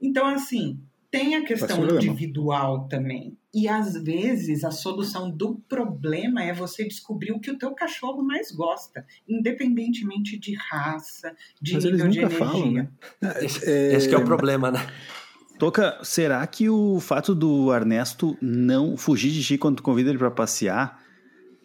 [0.00, 0.80] Então, assim,
[1.16, 3.36] tem a questão individual também.
[3.54, 8.22] E às vezes a solução do problema é você descobrir o que o teu cachorro
[8.22, 12.46] mais gosta, independentemente de raça, de Mas nível eles de nunca energia.
[12.46, 12.88] falam, né?
[13.40, 14.86] Esse, esse que é o problema, né?
[15.58, 20.18] Toca, será que o fato do Ernesto não fugir de ti quando tu convida ele
[20.18, 21.00] para passear,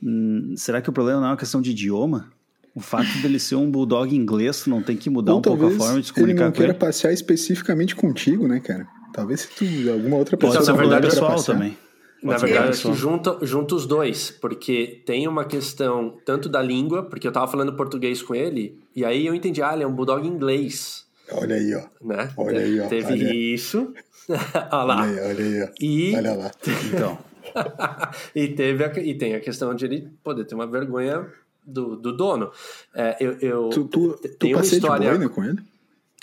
[0.02, 2.32] hum, será que o problema não é uma questão de idioma?
[2.74, 5.72] O fato dele ser um bulldog inglês, não tem que mudar Ou um pouco a
[5.72, 6.80] forma de se ele comunicar não com queira ele?
[6.80, 8.88] passear especificamente contigo, né, cara?
[9.14, 11.78] Talvez se tu, alguma outra Pode pessoa ser na um verdade, pra pessoal também.
[12.24, 16.62] Na verdade, um acho que junta, junta os dois, porque tem uma questão tanto da
[16.62, 19.88] língua, porque eu tava falando português com ele, e aí eu entendi, ah, ele é
[19.88, 21.82] um bulldog inglês, Olha aí, ó.
[22.06, 22.30] né?
[22.38, 23.34] Olha aí, ó, Teve olha.
[23.34, 23.92] isso.
[24.30, 25.02] olha lá.
[25.02, 25.68] Olha aí, olha aí, ó.
[25.82, 26.52] E, Olha lá.
[26.94, 27.18] Então,
[28.36, 31.26] e, teve a, e tem a questão de ele poder ter uma vergonha
[31.66, 32.52] do, do dono.
[32.94, 35.10] É, eu, eu, Tu, tu, tu tem uma passeia de história.
[35.10, 35.60] boina com ele?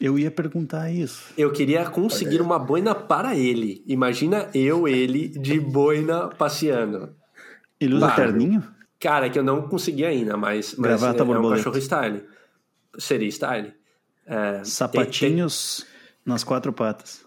[0.01, 1.33] Eu ia perguntar isso.
[1.37, 3.83] Eu queria conseguir uma boina para ele.
[3.87, 7.15] Imagina eu, ele, de boina passeando.
[7.81, 8.63] Ele usa terninho?
[9.01, 11.57] Cara, que eu não consegui ainda, mas, mas Gravata é, é um borboleta.
[11.63, 12.23] cachorro style.
[12.99, 13.73] Seria style.
[14.27, 15.87] É, Sapatinhos
[16.25, 17.25] nas quatro patas.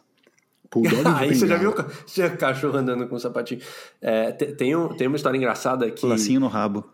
[0.70, 1.88] Bulldog de Aí você já viu bengala.
[1.90, 3.62] o ca- você já cachorro andando com sapatinho.
[4.02, 6.06] É, te- tem, um, tem uma história engraçada que.
[6.06, 6.90] Lacinho no rabo.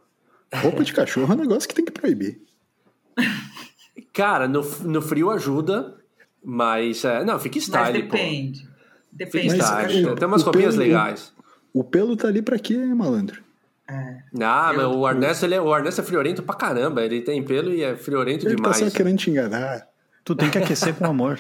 [0.54, 2.42] Roupa de cachorro é um negócio que tem que proibir.
[4.14, 5.96] Cara, no, no frio ajuda,
[6.44, 7.04] mas.
[7.06, 8.16] é, não, fica Mas style, pô.
[8.16, 8.60] depende.
[8.60, 8.78] Fica
[9.12, 9.48] Depende.
[9.58, 10.06] Mas, style.
[10.08, 11.34] o- tem umas o roupinhas pelo- legais.
[11.74, 13.42] O pelo tá ali pra quê, malandro?
[13.90, 14.18] É.
[14.42, 17.04] Ah, mas o Ernesto, ele é, o Ernesto é friorento pra caramba.
[17.04, 18.78] Ele tem pelo e é friorento Ele tá demais.
[18.78, 19.88] só querendo te enganar.
[20.26, 21.40] Tu tem que aquecer com amor.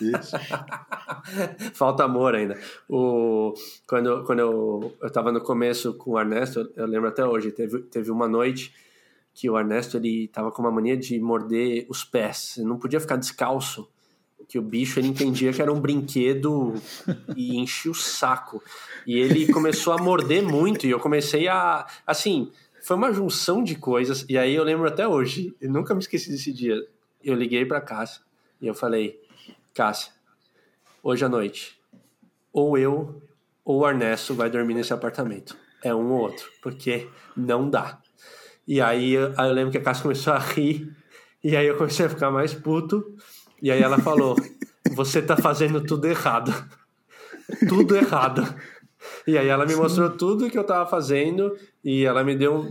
[0.00, 0.36] Isso.
[1.74, 2.58] Falta amor ainda.
[2.88, 3.54] O,
[3.86, 7.50] quando quando eu, eu tava no começo com o Ernesto, eu, eu lembro até hoje,
[7.50, 8.72] teve, teve uma noite
[9.36, 12.54] que o Ernesto ele tava com uma mania de morder os pés.
[12.56, 13.86] Não podia ficar descalço,
[14.48, 16.72] que o bicho ele entendia que era um brinquedo
[17.36, 18.62] e enchia o saco.
[19.06, 21.86] E ele começou a morder muito e eu comecei a.
[22.06, 24.24] Assim, foi uma junção de coisas.
[24.26, 26.76] E aí eu lembro até hoje, eu nunca me esqueci desse dia.
[27.22, 28.22] Eu liguei pra Cássia
[28.58, 29.20] e eu falei:
[29.74, 30.12] Cássia,
[31.02, 31.78] hoje à noite,
[32.50, 33.20] ou eu
[33.62, 35.58] ou o Ernesto vai dormir nesse apartamento.
[35.84, 38.00] É um ou outro, porque não dá.
[38.66, 40.90] E aí, eu- aí eu lembro que a Cássia começou a rir,
[41.42, 43.14] e aí eu comecei a ficar mais puto,
[43.62, 44.36] e aí ela falou:
[44.92, 46.52] Você tá fazendo tudo errado.
[47.68, 48.42] Tudo errado.
[49.26, 52.66] E aí ela me mostrou tudo que eu tava fazendo, e ela me deu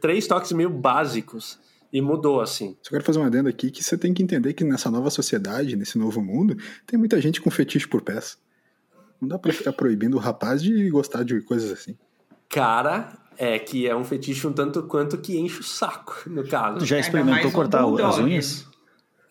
[0.00, 1.58] três toques meio básicos,
[1.90, 2.76] e mudou assim.
[2.82, 5.76] Só quero fazer uma adenda aqui que você tem que entender que nessa nova sociedade,
[5.76, 6.56] nesse novo mundo,
[6.86, 8.36] tem muita gente com fetiche por pés.
[9.20, 11.96] Não dá pra ficar proibindo o rapaz de gostar de coisas assim.
[12.50, 16.78] Cara, é que é um fetiche um tanto quanto que enche o saco, no caso.
[16.78, 18.22] Tu já experimentou um cortar o- as bulldog.
[18.24, 18.66] unhas?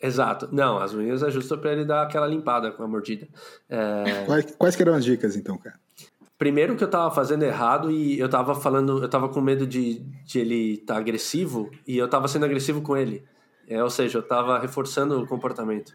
[0.01, 0.47] Exato.
[0.51, 3.27] Não, as unhas é justo pra ele dar aquela limpada com a mordida.
[3.69, 5.75] É, Quais, quais que eram as dicas, então, cara?
[6.37, 9.99] Primeiro que eu tava fazendo errado e eu tava falando, eu tava com medo de,
[10.23, 13.23] de ele estar tá agressivo e eu tava sendo agressivo com ele.
[13.67, 15.91] É, ou seja, eu tava reforçando o comportamento.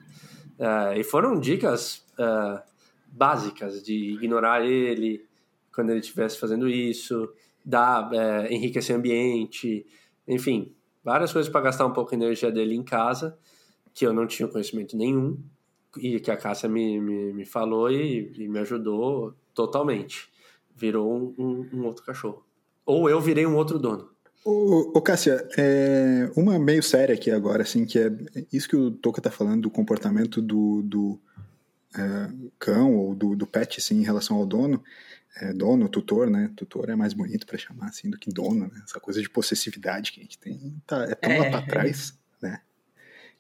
[0.58, 2.62] É, e foram dicas é,
[3.06, 5.24] básicas de ignorar ele
[5.72, 7.30] quando ele estivesse fazendo isso,
[7.64, 9.86] dar, é, enriquecer o ambiente,
[10.26, 10.72] enfim,
[11.04, 13.36] várias coisas para gastar um pouco a energia dele em casa,
[13.94, 15.38] que eu não tinha conhecimento nenhum
[15.98, 20.30] e que a Cássia me, me, me falou e, e me ajudou totalmente.
[20.74, 22.42] Virou um, um- um outro cachorro.
[22.86, 24.08] Ou eu virei um outro dono.
[24.44, 28.10] Ô, ô Cássia, é, uma meio séria aqui agora, assim, que é
[28.52, 31.20] isso que o Toca tá falando do comportamento do, do
[31.96, 34.82] é, cão ou do, do pet, assim, em relação ao dono.
[35.36, 36.50] É, dono, tutor, né?
[36.56, 38.82] Tutor é mais bonito pra chamar, assim, do que dono, né?
[38.84, 41.50] Essa coisa de possessividade que a gente tem tá, é tão lá É.
[41.50, 42.60] pra trás, né?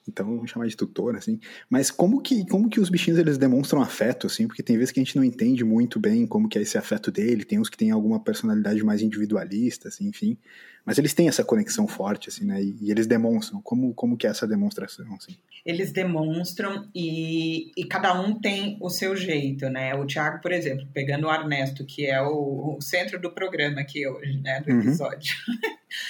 [0.08, 1.38] então vamos chamar de tutor, assim.
[1.70, 4.48] Mas como que, como que os bichinhos eles demonstram afeto, assim?
[4.48, 7.10] Porque tem vezes que a gente não entende muito bem como que é esse afeto
[7.12, 10.36] dele, tem uns que têm alguma personalidade mais individualista, assim, enfim.
[10.84, 12.60] Mas eles têm essa conexão forte, assim, né?
[12.60, 13.60] E, e eles demonstram.
[13.62, 15.36] Como, como que é essa demonstração, assim?
[15.64, 19.94] Eles demonstram e, e cada um tem o seu jeito, né?
[19.94, 24.06] O Thiago, por exemplo, pegando o Ernesto, que é o, o centro do programa aqui
[24.06, 24.60] hoje, né?
[24.60, 24.80] Do uhum.
[24.80, 25.36] episódio.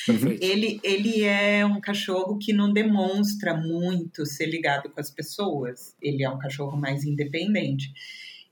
[0.09, 0.37] Uhum.
[0.41, 5.95] ele, ele é um cachorro que não demonstra muito ser ligado com as pessoas.
[6.01, 7.93] Ele é um cachorro mais independente.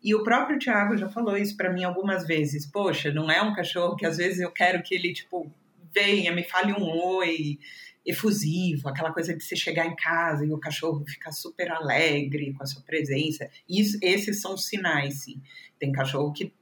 [0.03, 2.67] E o próprio Thiago já falou isso para mim algumas vezes.
[2.67, 5.51] Poxa, não é um cachorro que às vezes eu quero que ele, tipo,
[5.93, 7.59] venha, me fale um oi
[8.05, 12.63] efusivo, aquela coisa de você chegar em casa e o cachorro ficar super alegre com
[12.63, 13.51] a sua presença.
[13.69, 15.41] Isso, esses são sinais, sim.
[15.79, 16.53] Tem cachorro que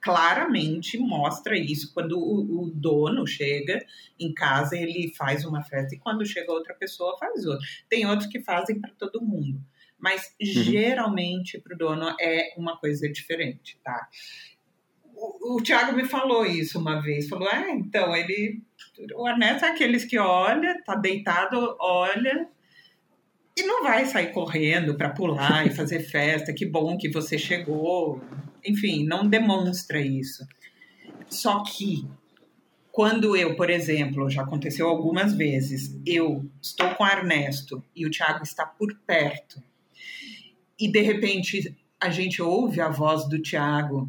[0.00, 1.92] claramente mostra isso.
[1.94, 3.84] Quando o, o, dono chega
[4.20, 7.66] em casa, ele faz uma festa, e quando chega outra pessoa, faz outra.
[7.88, 9.60] Tem outros que fazem para todo mundo.
[9.98, 10.46] Mas uhum.
[10.46, 14.06] geralmente para o dono é uma coisa diferente, tá?
[15.24, 18.62] O, o Thiago me falou isso uma vez, falou, ah, então ele.
[19.16, 22.48] O Ernesto é aqueles que olha, tá deitado, olha,
[23.56, 28.20] e não vai sair correndo para pular e fazer festa, que bom que você chegou.
[28.64, 30.46] Enfim, não demonstra isso.
[31.28, 32.06] Só que
[32.90, 38.10] quando eu, por exemplo, já aconteceu algumas vezes, eu estou com o Ernesto e o
[38.10, 39.60] Thiago está por perto,
[40.78, 44.08] e de repente a gente ouve a voz do Thiago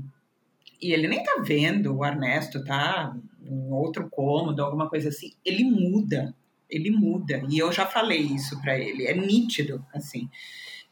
[0.87, 5.63] e ele nem tá vendo o Ernesto, tá em outro cômodo, alguma coisa assim, ele
[5.63, 6.35] muda
[6.69, 7.43] ele muda.
[7.49, 10.29] E eu já falei isso para ele, é nítido, assim.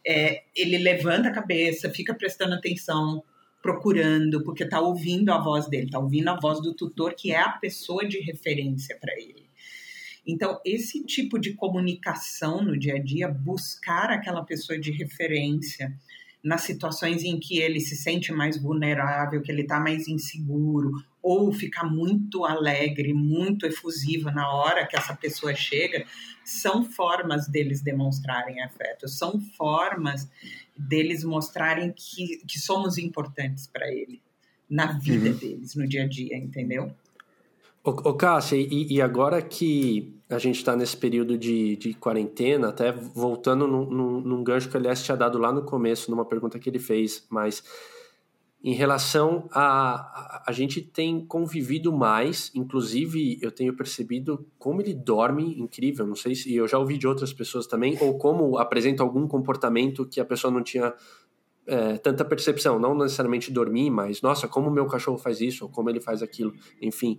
[0.06, 3.24] É, ele levanta a cabeça, fica prestando atenção,
[3.62, 7.40] procurando, porque está ouvindo a voz dele, está ouvindo a voz do tutor, que é
[7.40, 9.44] a pessoa de referência para ele.
[10.26, 15.94] Então, esse tipo de comunicação no dia a dia, buscar aquela pessoa de referência,
[16.44, 21.54] nas situações em que ele se sente mais vulnerável, que ele está mais inseguro, ou
[21.54, 26.06] fica muito alegre, muito efusivo na hora que essa pessoa chega,
[26.44, 30.30] são formas deles demonstrarem afeto, são formas
[30.78, 34.22] deles mostrarem que, que somos importantes para ele,
[34.70, 35.38] na vida uhum.
[35.38, 36.94] deles, no dia a dia, entendeu?
[37.82, 42.70] Ô, ô Cássia, e, e agora que a gente está nesse período de, de quarentena,
[42.70, 46.26] até voltando num, num, num gancho que o Elias tinha dado lá no começo, numa
[46.26, 47.64] pergunta que ele fez, mas
[48.64, 54.94] em relação a, a, a gente tem convivido mais, inclusive eu tenho percebido como ele
[54.94, 59.04] dorme incrível, não sei se eu já ouvi de outras pessoas também, ou como apresenta
[59.04, 60.94] algum comportamento que a pessoa não tinha
[61.68, 65.90] é, tanta percepção, não necessariamente dormir, mas nossa, como meu cachorro faz isso, ou como
[65.90, 67.18] ele faz aquilo, enfim.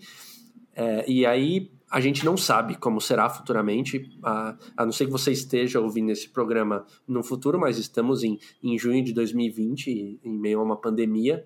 [0.74, 5.12] É, e aí a gente não sabe como será futuramente, a, a não ser que
[5.12, 10.36] você esteja ouvindo esse programa no futuro, mas estamos em, em junho de 2020, em
[10.36, 11.44] meio a uma pandemia.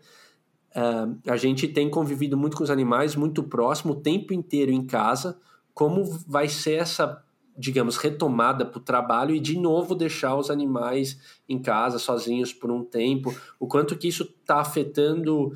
[0.71, 4.87] Uh, a gente tem convivido muito com os animais, muito próximo, o tempo inteiro em
[4.87, 5.39] casa.
[5.75, 7.23] Como vai ser essa,
[7.55, 12.71] digamos, retomada para o trabalho e de novo deixar os animais em casa sozinhos por
[12.71, 13.37] um tempo?
[13.61, 15.53] O quanto que isso está afetando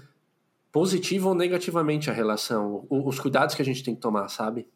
[0.70, 2.86] positivo ou negativamente a relação?
[2.90, 4.68] Os cuidados que a gente tem que tomar, sabe?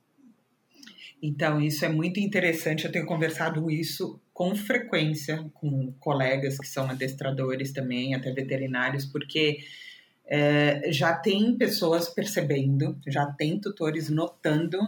[1.23, 2.85] Então, isso é muito interessante.
[2.85, 9.59] Eu tenho conversado isso com frequência com colegas que são adestradores também, até veterinários, porque
[10.27, 14.79] é, já tem pessoas percebendo, já tem tutores notando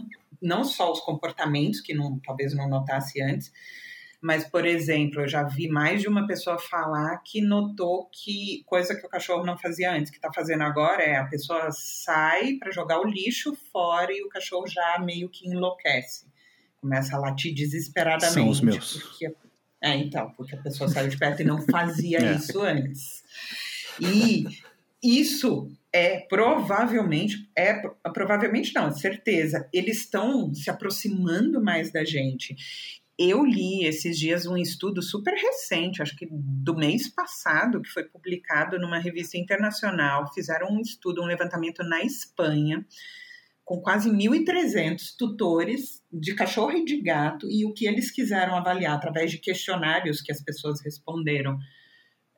[0.41, 3.53] não só os comportamentos que não, talvez não notasse antes,
[4.21, 8.95] mas, por exemplo, eu já vi mais de uma pessoa falar que notou que coisa
[8.95, 12.73] que o cachorro não fazia antes, que está fazendo agora é a pessoa sai para
[12.73, 16.27] jogar o lixo fora e o cachorro já meio que enlouquece.
[16.81, 18.35] Começa a latir desesperadamente.
[18.35, 19.03] São os meus.
[19.03, 19.33] Porque,
[19.81, 22.35] é, então, porque a pessoa saiu de perto e não fazia é.
[22.35, 23.23] isso antes.
[24.01, 24.47] E
[25.01, 27.75] isso é provavelmente, é
[28.13, 32.57] provavelmente não, certeza, eles estão se aproximando mais da gente
[33.19, 38.05] eu li esses dias um estudo super recente, acho que do mês passado, que foi
[38.05, 40.33] publicado numa revista internacional.
[40.33, 42.87] Fizeram um estudo, um levantamento na Espanha,
[43.65, 48.95] com quase 1.300 tutores de cachorro e de gato, e o que eles quiseram avaliar
[48.95, 51.59] através de questionários que as pessoas responderam.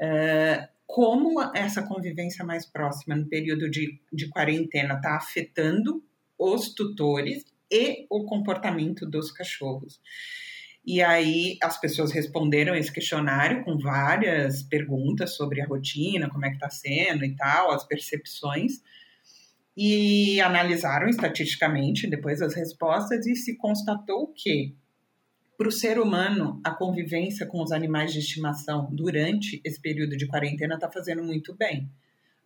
[0.00, 6.02] Uh, como essa convivência mais próxima no período de, de quarentena está afetando
[6.38, 10.00] os tutores e o comportamento dos cachorros.
[10.84, 16.48] E aí as pessoas responderam esse questionário com várias perguntas sobre a rotina, como é
[16.48, 18.80] que está sendo e tal, as percepções,
[19.76, 24.74] e analisaram estatisticamente depois as respostas e se constatou que
[25.56, 30.26] Para o ser humano, a convivência com os animais de estimação durante esse período de
[30.26, 31.86] quarentena está fazendo muito bem.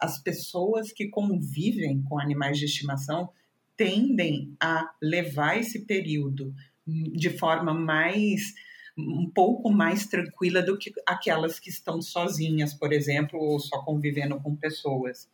[0.01, 3.31] As pessoas que convivem com animais de estimação
[3.77, 6.53] tendem a levar esse período
[6.87, 8.55] de forma mais
[8.97, 14.41] um pouco mais tranquila do que aquelas que estão sozinhas, por exemplo, ou só convivendo
[14.41, 15.29] com pessoas.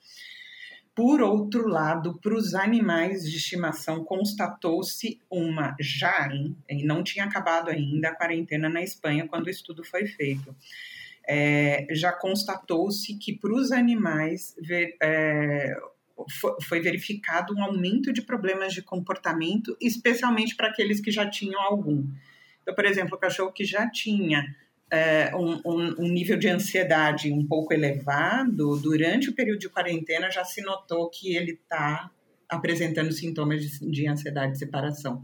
[0.94, 6.28] Por outro lado, para os animais de estimação, constatou-se uma já,
[6.68, 10.54] e não tinha acabado ainda a quarentena na Espanha quando o estudo foi feito.
[11.28, 14.56] É, já constatou-se que para os animais
[15.00, 15.76] é,
[16.62, 22.06] foi verificado um aumento de problemas de comportamento, especialmente para aqueles que já tinham algum.
[22.62, 24.44] Então, por exemplo, o cachorro que já tinha
[24.90, 30.30] é, um, um, um, nível de ansiedade um pouco elevado, durante o período de quarentena
[30.30, 32.10] já se notou que ele está
[32.48, 35.22] apresentando sintomas de, de ansiedade de separação.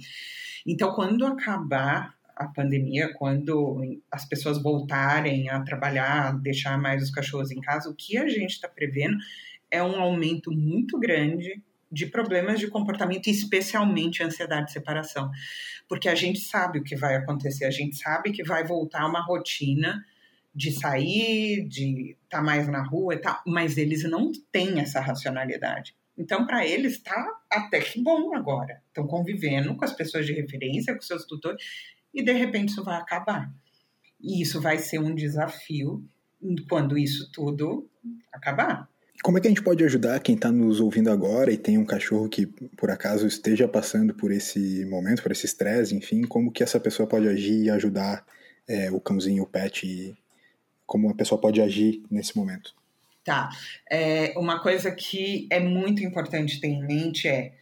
[0.65, 3.81] Então, quando acabar a pandemia, quando
[4.11, 8.51] as pessoas voltarem a trabalhar, deixar mais os cachorros em casa, o que a gente
[8.51, 9.17] está prevendo
[9.71, 15.31] é um aumento muito grande de problemas de comportamento, especialmente ansiedade de separação.
[15.89, 19.21] Porque a gente sabe o que vai acontecer, a gente sabe que vai voltar uma
[19.21, 20.05] rotina
[20.55, 25.01] de sair, de estar tá mais na rua e tal, mas eles não têm essa
[25.01, 25.95] racionalidade.
[26.17, 28.83] Então, para eles, está até que bom agora.
[28.89, 31.63] Estão convivendo com as pessoas de referência, com seus tutores,
[32.13, 33.53] e de repente isso vai acabar.
[34.19, 36.03] E isso vai ser um desafio
[36.69, 37.89] quando isso tudo
[38.33, 38.89] acabar.
[39.23, 41.85] Como é que a gente pode ajudar quem está nos ouvindo agora e tem um
[41.85, 46.63] cachorro que por acaso esteja passando por esse momento, por esse estresse, enfim, como que
[46.63, 48.25] essa pessoa pode agir e ajudar
[48.69, 50.17] é, o cãozinho, o pet,
[50.87, 52.75] como a pessoa pode agir nesse momento?
[53.25, 53.49] Tá.
[53.91, 57.53] É, uma coisa que é muito importante ter em mente é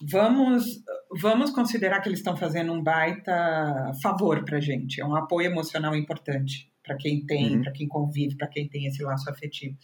[0.00, 0.82] vamos
[1.20, 5.94] vamos considerar que eles estão fazendo um baita favor para gente, é um apoio emocional
[5.94, 7.62] importante para quem tem, uhum.
[7.62, 9.76] para quem convive, para quem tem esse laço afetivo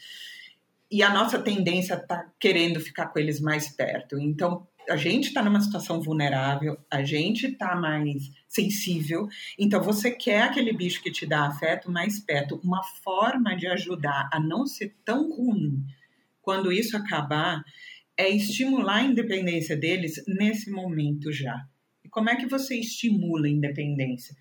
[0.90, 4.18] e a nossa tendência está querendo ficar com eles mais perto.
[4.18, 9.28] Então, a gente está numa situação vulnerável, a gente está mais sensível.
[9.56, 12.60] Então, você quer aquele bicho que te dá afeto mais perto.
[12.64, 15.84] Uma forma de ajudar a não ser tão ruim
[16.42, 17.62] quando isso acabar
[18.16, 21.56] é estimular a independência deles nesse momento já.
[22.04, 24.34] E como é que você estimula a independência?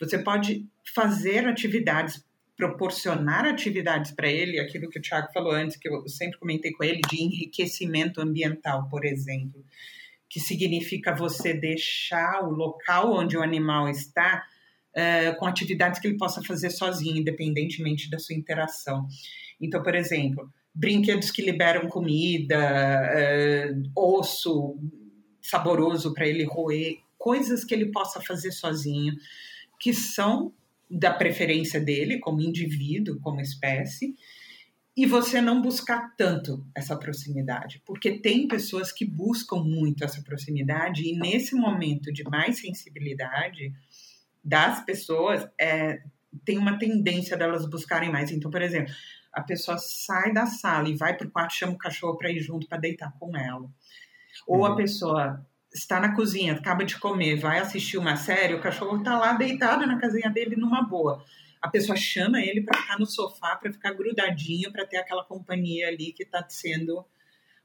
[0.00, 2.24] Você pode fazer atividades
[2.56, 6.84] proporcionar atividades para ele, aquilo que o Tiago falou antes, que eu sempre comentei com
[6.84, 9.64] ele, de enriquecimento ambiental, por exemplo,
[10.28, 14.42] que significa você deixar o local onde o animal está
[14.92, 19.06] uh, com atividades que ele possa fazer sozinho, independentemente da sua interação.
[19.60, 24.78] Então, por exemplo, brinquedos que liberam comida, uh, osso
[25.40, 29.14] saboroso para ele roer, coisas que ele possa fazer sozinho,
[29.78, 30.52] que são
[30.92, 34.14] da preferência dele como indivíduo, como espécie,
[34.94, 41.08] e você não buscar tanto essa proximidade, porque tem pessoas que buscam muito essa proximidade
[41.08, 43.72] e nesse momento de mais sensibilidade
[44.44, 46.02] das pessoas é,
[46.44, 48.30] tem uma tendência delas buscarem mais.
[48.30, 48.92] Então, por exemplo,
[49.32, 52.40] a pessoa sai da sala e vai para o quarto, chama o cachorro para ir
[52.40, 53.70] junto para deitar com ela.
[54.46, 54.66] Ou uhum.
[54.66, 59.18] a pessoa está na cozinha, acaba de comer, vai assistir uma série, o cachorro está
[59.18, 61.24] lá deitado na casinha dele numa boa.
[61.60, 65.88] A pessoa chama ele para ficar no sofá, para ficar grudadinho, para ter aquela companhia
[65.88, 67.04] ali que está sendo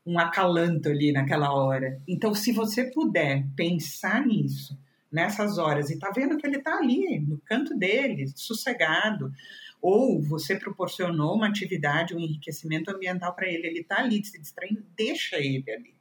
[0.06, 2.00] um acalanto ali naquela hora.
[2.08, 4.80] Então, se você puder pensar nisso,
[5.12, 9.34] nessas horas, e tá vendo que ele está ali, no canto dele, sossegado,
[9.82, 14.86] ou você proporcionou uma atividade, um enriquecimento ambiental para ele, ele está ali se distraindo,
[14.96, 15.97] deixa ele ali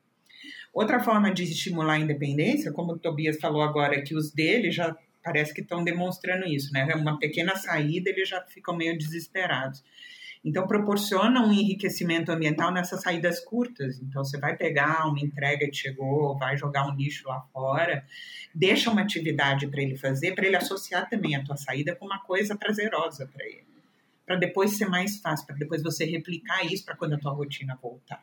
[0.77, 4.95] Outra forma de estimular a independência, como o Tobias falou agora, que os dele já
[5.25, 6.85] parece que estão demonstrando isso, né?
[6.95, 9.83] Uma pequena saída, eles já ficam meio desesperados.
[10.45, 13.99] Então, proporciona um enriquecimento ambiental nessas saídas curtas.
[14.03, 18.05] Então, você vai pegar uma entrega que chegou, vai jogar um lixo lá fora,
[18.55, 22.19] deixa uma atividade para ele fazer, para ele associar também a tua saída com uma
[22.19, 23.65] coisa prazerosa para ele.
[24.27, 27.79] Para depois ser mais fácil, para depois você replicar isso para quando a tua rotina
[27.83, 28.23] voltar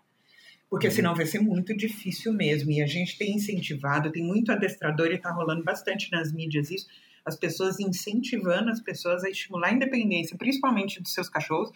[0.73, 0.93] porque uhum.
[0.93, 2.71] senão vai ser muito difícil mesmo.
[2.71, 6.87] E a gente tem incentivado, tem muito adestrador e está rolando bastante nas mídias isso,
[7.23, 11.69] as pessoas incentivando as pessoas a estimular a independência, principalmente dos seus cachorros.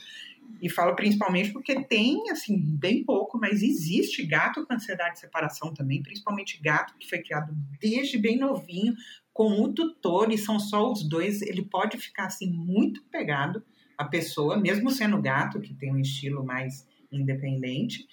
[0.59, 5.71] E falo principalmente porque tem, assim, bem pouco, mas existe gato com ansiedade de separação
[5.75, 8.95] também, principalmente gato que foi criado desde bem novinho,
[9.31, 13.63] com o tutor, e são só os dois, ele pode ficar, assim, muito pegado
[13.95, 18.07] à pessoa, mesmo sendo gato, que tem um estilo mais independente.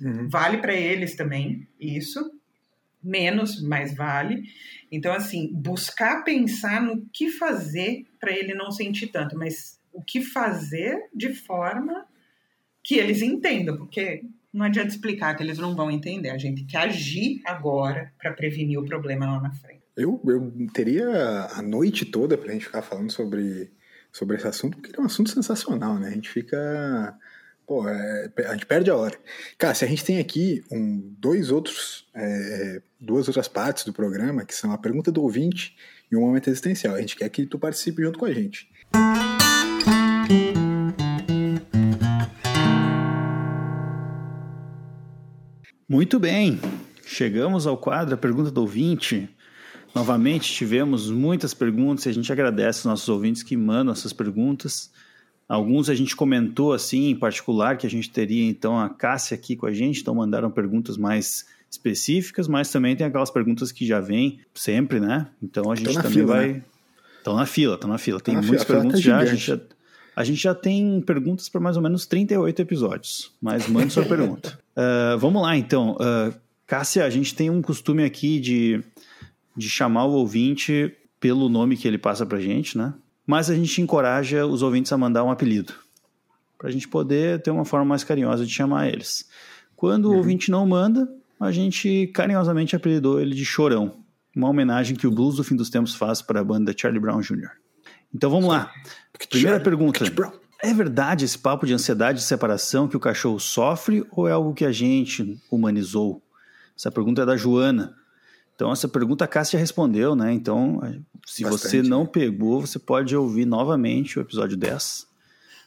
[0.00, 0.28] Uhum.
[0.28, 2.32] Vale para eles também isso.
[3.02, 4.42] menos, mais vale.
[4.90, 10.20] Então, assim, buscar pensar no que fazer para ele não sentir tanto, mas o que
[10.20, 12.06] fazer de forma
[12.82, 16.30] que eles entendam, porque não adianta explicar que eles não vão entender.
[16.30, 19.82] A gente tem que agir agora para prevenir o problema lá na frente.
[19.96, 23.70] Eu, eu teria a noite toda para a gente ficar falando sobre,
[24.12, 26.08] sobre esse assunto, porque é um assunto sensacional, né?
[26.08, 27.16] A gente fica.
[27.68, 29.14] Pô, é, a gente perde a hora.
[29.58, 34.42] Cara, se a gente tem aqui um, dois outros, é, duas outras partes do programa,
[34.42, 35.76] que são a pergunta do ouvinte
[36.10, 36.94] e o momento existencial.
[36.94, 38.70] A gente quer que tu participe junto com a gente.
[45.86, 46.58] Muito bem,
[47.04, 49.28] chegamos ao quadro, a pergunta do ouvinte.
[49.94, 54.90] Novamente tivemos muitas perguntas e a gente agradece os nossos ouvintes que mandam essas perguntas.
[55.48, 59.56] Alguns a gente comentou assim, em particular, que a gente teria então a Cássia aqui
[59.56, 63.98] com a gente, então mandaram perguntas mais específicas, mas também tem aquelas perguntas que já
[64.00, 65.26] vêm sempre, né?
[65.42, 66.62] Então a gente também fila, vai.
[67.16, 67.40] Estão né?
[67.40, 68.20] na fila, estão na fila.
[68.20, 69.60] Tem muitas fila, perguntas tá já, a gente já.
[70.14, 74.58] A gente já tem perguntas para mais ou menos 38 episódios, mas mande sua pergunta.
[74.76, 75.92] Uh, vamos lá, então.
[75.92, 76.34] Uh,
[76.66, 78.82] Cássia, a gente tem um costume aqui de,
[79.56, 82.92] de chamar o ouvinte pelo nome que ele passa para gente, né?
[83.28, 85.74] Mas a gente encoraja os ouvintes a mandar um apelido,
[86.56, 89.28] para a gente poder ter uma forma mais carinhosa de chamar eles.
[89.76, 90.14] Quando uhum.
[90.14, 91.06] o ouvinte não manda,
[91.38, 93.98] a gente carinhosamente apelidou ele de Chorão,
[94.34, 97.20] uma homenagem que o Blues do Fim dos Tempos faz para a banda Charlie Brown
[97.20, 97.50] Jr.
[98.14, 98.72] Então vamos lá.
[99.28, 100.06] Primeira pergunta.
[100.62, 104.54] É verdade esse papo de ansiedade de separação que o cachorro sofre ou é algo
[104.54, 106.22] que a gente humanizou?
[106.74, 107.94] Essa pergunta é da Joana.
[108.58, 110.32] Então, essa pergunta a Cássia respondeu, né?
[110.32, 110.80] Então,
[111.24, 112.10] se Bastante, você não né?
[112.12, 115.06] pegou, você pode ouvir novamente o episódio 10.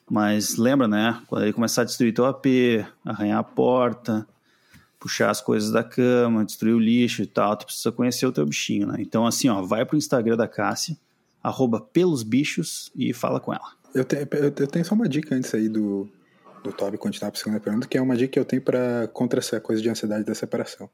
[0.10, 1.22] Mas lembra, né?
[1.28, 2.46] Quando ele começar a destruir teu AP,
[3.06, 4.28] arranhar a porta,
[5.00, 8.46] puxar as coisas da cama, destruir o lixo e tal, tu precisa conhecer o teu
[8.46, 8.98] bichinho, né?
[9.00, 10.98] Então, assim, ó, vai pro Instagram da Cássia,
[11.42, 13.72] arroba pelosbichos e fala com ela.
[13.96, 16.10] Eu tenho, eu tenho só uma dica antes aí do,
[16.62, 19.08] do Toby continuar para a segunda pergunta, que é uma dica que eu tenho para
[19.14, 20.90] contra essa coisa de ansiedade da separação.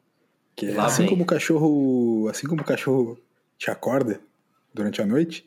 [0.58, 3.18] Que é, assim como o cachorro, assim como o cachorro
[3.60, 4.20] te acorda
[4.74, 5.46] durante a noite,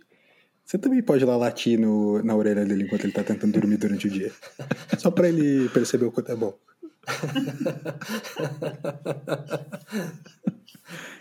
[0.65, 3.77] você também pode ir lá latir no, na orelha dele enquanto ele está tentando dormir
[3.77, 4.31] durante o dia.
[4.97, 6.57] Só para ele perceber o quanto é bom.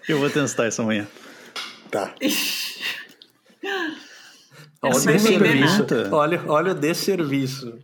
[0.07, 1.07] Eu vou testar isso amanhã.
[1.89, 2.13] Tá.
[4.83, 5.87] Olha o desserviço.
[6.11, 7.79] Olha, olha o desserviço.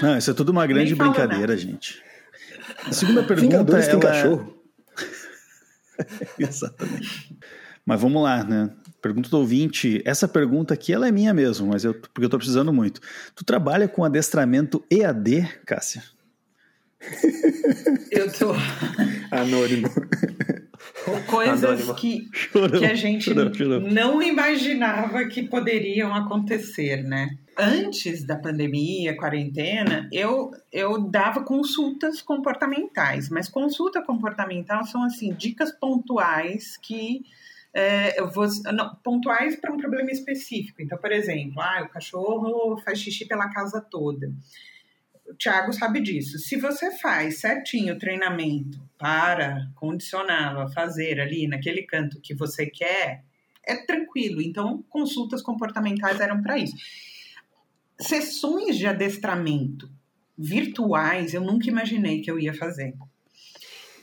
[0.00, 2.00] Não, isso é tudo uma grande brincadeira, gente.
[2.84, 4.00] A segunda pergunta Vingadores ela...
[4.00, 4.54] tem cachorro?
[6.38, 7.36] Exatamente.
[7.84, 8.70] Mas vamos lá, né?
[9.02, 10.00] Pergunta do ouvinte.
[10.04, 13.00] Essa pergunta aqui ela é minha mesmo, mas eu, porque eu tô precisando muito.
[13.34, 16.02] Tu trabalha com adestramento EAD, Cássia?
[18.10, 18.54] Eu tô.
[19.30, 19.88] Anônimo.
[21.26, 23.80] Coisas que, chorou, que a gente chorou, chorou.
[23.80, 27.36] não imaginava que poderiam acontecer, né?
[27.56, 35.70] Antes da pandemia, quarentena, eu, eu dava consultas comportamentais, mas consulta comportamental são assim dicas
[35.72, 37.22] pontuais que
[37.72, 40.80] é, eu vou, não, pontuais para um problema específico.
[40.80, 44.32] Então, por exemplo, ah, o cachorro faz xixi pela casa toda
[45.26, 46.38] o Thiago sabe disso.
[46.38, 52.66] Se você faz certinho o treinamento para condicioná-lo a fazer ali naquele canto que você
[52.66, 53.24] quer,
[53.66, 54.42] é tranquilo.
[54.42, 56.76] Então, consultas comportamentais eram para isso.
[58.00, 59.90] Sessões de adestramento
[60.36, 62.94] virtuais, eu nunca imaginei que eu ia fazer.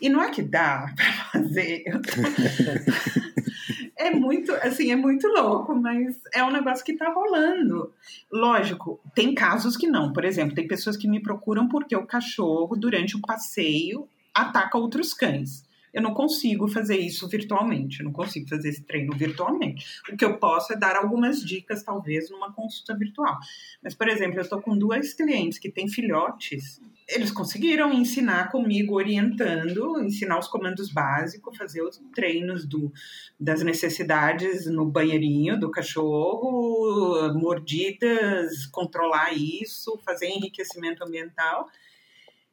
[0.02, 1.84] E não é que dá para fazer.
[3.96, 7.94] é muito, assim, é muito louco, mas é um negócio que tá rolando.
[8.32, 10.12] Lógico, tem casos que não.
[10.12, 15.14] Por exemplo, tem pessoas que me procuram porque o cachorro, durante o passeio, ataca outros
[15.14, 15.70] cães.
[15.94, 19.86] Eu não consigo fazer isso virtualmente, eu não consigo fazer esse treino virtualmente.
[20.12, 23.38] O que eu posso é dar algumas dicas, talvez, numa consulta virtual.
[23.84, 26.80] Mas, por exemplo, eu estou com duas clientes que têm filhotes
[27.12, 32.92] eles conseguiram ensinar comigo, orientando, ensinar os comandos básicos, fazer os treinos do,
[33.38, 41.68] das necessidades no banheirinho do cachorro, mordidas, controlar isso, fazer enriquecimento ambiental.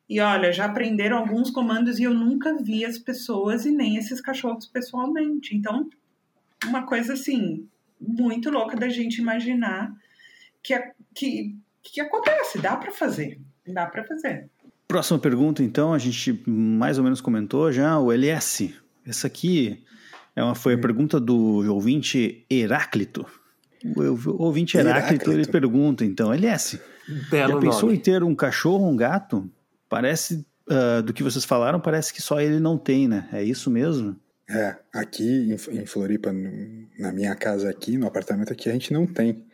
[0.08, 4.20] E olha, já aprenderam alguns comandos e eu nunca vi as pessoas e nem esses
[4.20, 5.54] cachorros pessoalmente.
[5.54, 5.88] Então,
[6.64, 7.68] uma coisa assim,
[8.00, 9.92] muito louca da gente imaginar
[10.62, 10.74] que,
[11.14, 13.38] que, que acontece, dá para fazer.
[13.66, 14.48] Dá para fazer.
[14.86, 18.74] Próxima pergunta, então, a gente mais ou menos comentou já, o LS.
[19.06, 19.84] Essa aqui
[20.34, 23.26] é uma, foi a pergunta do ouvinte Heráclito.
[23.84, 26.80] O, ouvinte Heráclito, Heráclito, ele pergunta, então, LS,
[27.30, 27.98] Belo já pensou nome.
[27.98, 29.50] em ter um cachorro ou um gato?
[29.88, 33.28] Parece uh, do que vocês falaram, parece que só ele não tem, né?
[33.32, 34.16] É isso mesmo?
[34.50, 35.24] É, aqui
[35.70, 36.32] em, em Floripa,
[36.98, 39.44] na minha casa aqui, no apartamento aqui, a gente não tem.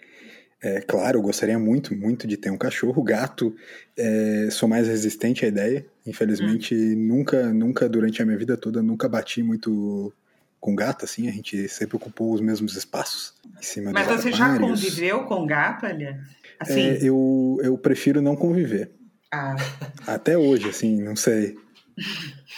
[0.63, 3.03] É, claro, eu gostaria muito, muito de ter um cachorro.
[3.03, 3.55] Gato,
[3.97, 5.85] é, sou mais resistente à ideia.
[6.07, 6.97] Infelizmente, hum.
[6.97, 10.13] nunca, nunca durante a minha vida toda, nunca bati muito
[10.61, 11.29] com gato, assim.
[11.29, 13.35] A gente sempre ocupou os mesmos espaços.
[13.93, 16.21] Mas você já conviveu com gato, Alia?
[16.59, 16.81] Assim?
[16.81, 18.91] É, eu, eu prefiro não conviver.
[19.35, 19.57] Ah.
[20.07, 21.59] Até hoje, assim, não sei.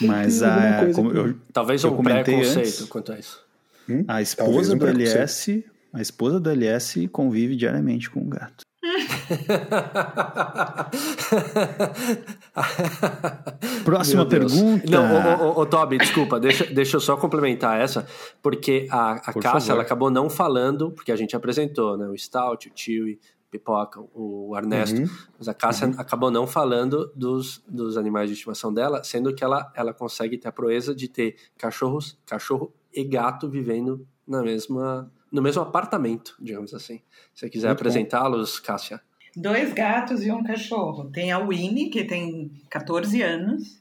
[0.01, 3.43] Mas a, como eu, talvez eu um preconceito quanto a isso.
[3.89, 4.05] Hum?
[4.07, 8.67] A esposa um do LS, a esposa do LS convive diariamente com o gato.
[13.85, 14.89] Próxima pergunta.
[14.89, 18.07] Não, ô, ô, ô, Toby, desculpa, deixa, deixa eu só complementar essa,
[18.43, 22.07] porque a, a Cássia ela acabou não falando, porque a gente apresentou, né?
[22.07, 23.19] O Stout, o Chewie,
[23.59, 25.09] Pipoca, o Ernesto, uhum.
[25.39, 25.95] mas a Cássia uhum.
[25.99, 30.49] acabou não falando dos, dos animais de estimação dela, sendo que ela, ela consegue ter
[30.49, 36.75] a proeza de ter cachorros, cachorro e gato vivendo na mesma, no mesmo apartamento, digamos
[36.75, 37.01] assim.
[37.35, 39.01] Se você quiser apresentá-los, Cássia.
[39.35, 41.11] Dois gatos e um cachorro.
[41.11, 43.79] Tem a Winnie, que tem 14 anos,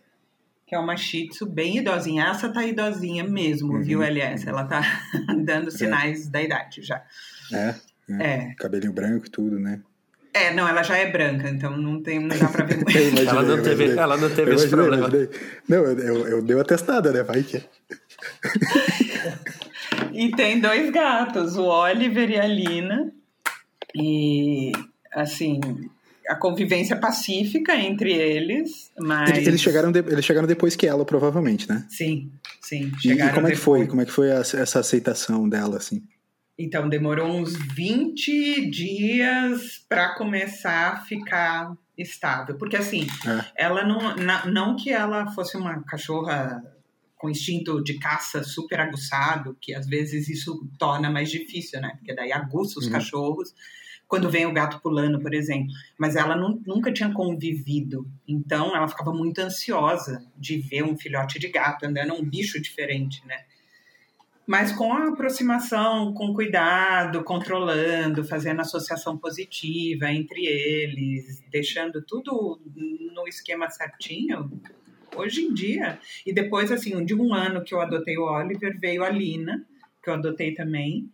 [0.67, 2.26] que é uma shih tzu bem idosinha.
[2.26, 3.82] Essa tá idosinha mesmo, uhum.
[3.82, 4.47] viu, LS?
[4.47, 4.82] Ela tá
[5.45, 6.30] dando sinais é.
[6.30, 7.01] da idade já.
[7.53, 7.76] É.
[8.08, 8.51] Né?
[8.51, 8.53] É.
[8.56, 9.82] Cabelinho branco e tudo, né?
[10.34, 12.91] É, não, ela já é branca, então não, tem, não dá pra ver muito.
[12.91, 15.10] imaginei, ela não teve, ela não teve esse problema.
[15.68, 17.24] Não, eu, eu, eu dei uma testada, né?
[17.24, 17.56] Vai que.
[17.58, 17.64] É.
[20.12, 23.14] e tem dois gatos, o Oliver e a Lina.
[23.95, 24.74] E,
[25.14, 25.62] assim,
[26.28, 29.47] a convivência pacífica entre eles, mas...
[29.47, 31.86] Eles chegaram, de, eles chegaram depois que ela, provavelmente, né?
[31.89, 32.30] Sim,
[32.62, 32.91] sim.
[32.99, 33.88] Chegaram e como é que foi?
[33.88, 36.03] Como é que foi essa aceitação dela, assim?
[36.58, 42.58] Então, demorou uns 20 dias para começar a ficar estável.
[42.58, 43.66] Porque, assim, é.
[43.66, 46.64] ela não, não que ela fosse uma cachorra
[47.18, 51.93] com instinto de caça super aguçado, que às vezes isso torna mais difícil, né?
[51.97, 52.91] Porque daí aguça os uhum.
[52.91, 53.53] cachorros
[54.08, 55.74] quando vem o gato pulando, por exemplo.
[55.97, 61.39] Mas ela não, nunca tinha convivido, então ela ficava muito ansiosa de ver um filhote
[61.39, 63.43] de gato andando, um bicho diferente, né?
[64.48, 72.62] Mas com a aproximação, com cuidado, controlando, fazendo associação positiva entre eles, deixando tudo
[73.14, 74.52] no esquema certinho,
[75.16, 76.00] hoje em dia.
[76.26, 79.66] E depois, assim, de um ano que eu adotei o Oliver, veio a Lina,
[80.04, 81.10] que eu adotei também.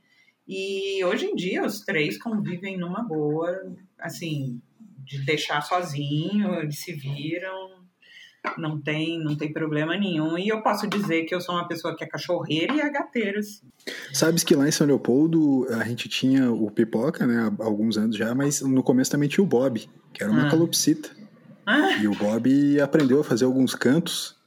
[0.47, 4.61] E hoje em dia os três convivem numa boa, assim,
[5.05, 7.80] de deixar sozinho, eles se viram,
[8.57, 10.37] não tem, não tem problema nenhum.
[10.37, 13.39] E eu posso dizer que eu sou uma pessoa que é cachorreira e agateira.
[13.39, 13.61] Assim.
[14.13, 18.15] Sabes que lá em São Leopoldo a gente tinha o Pipoca, né, há alguns anos
[18.15, 20.49] já, mas no começo também tinha o Bob, que era uma ah.
[20.49, 21.09] calopsita.
[21.65, 21.97] Ah.
[22.01, 24.39] E o Bob aprendeu a fazer alguns cantos.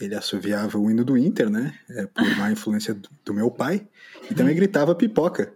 [0.00, 3.86] Ele assoviava o hino do Inter, né, é, por má influência do, do meu pai,
[4.30, 5.52] e também gritava pipoca.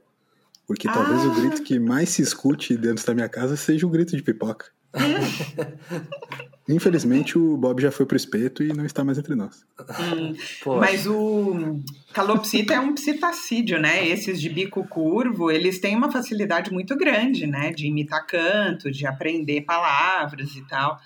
[0.66, 1.28] Porque talvez ah.
[1.28, 4.66] o grito que mais se escute dentro da minha casa seja o grito de pipoca.
[6.68, 9.64] Infelizmente o Bob já foi pro espeto e não está mais entre nós.
[9.98, 10.34] Hum,
[10.78, 11.80] mas o
[12.12, 14.06] calopsita é um psitacídio, né?
[14.06, 17.72] Esses de bico curvo, eles têm uma facilidade muito grande, né?
[17.72, 21.00] De imitar canto, de aprender palavras e tal.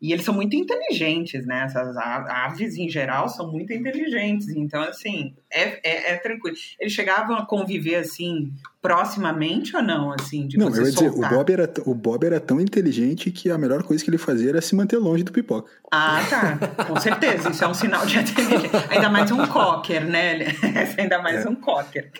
[0.00, 1.64] E eles são muito inteligentes, né?
[1.64, 4.48] Essas aves, em geral, são muito inteligentes.
[4.48, 6.56] Então, assim, é, é, é tranquilo.
[6.78, 10.10] Eles chegavam a conviver, assim, proximamente ou não?
[10.12, 13.50] Assim, de não, eu ia dizer, o Bob, era, o Bob era tão inteligente que
[13.50, 15.70] a melhor coisa que ele fazia era se manter longe do pipoca.
[15.92, 16.84] Ah, tá.
[16.84, 17.50] Com certeza.
[17.50, 18.70] Isso é um sinal de inteligência.
[18.88, 20.46] Ainda mais um cocker, né?
[20.96, 21.48] Ainda mais é.
[21.48, 22.10] um cocker.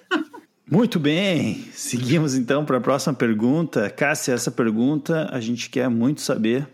[0.71, 3.89] Muito bem, seguimos então para a próxima pergunta.
[3.91, 6.69] Cássia, essa pergunta a gente quer muito saber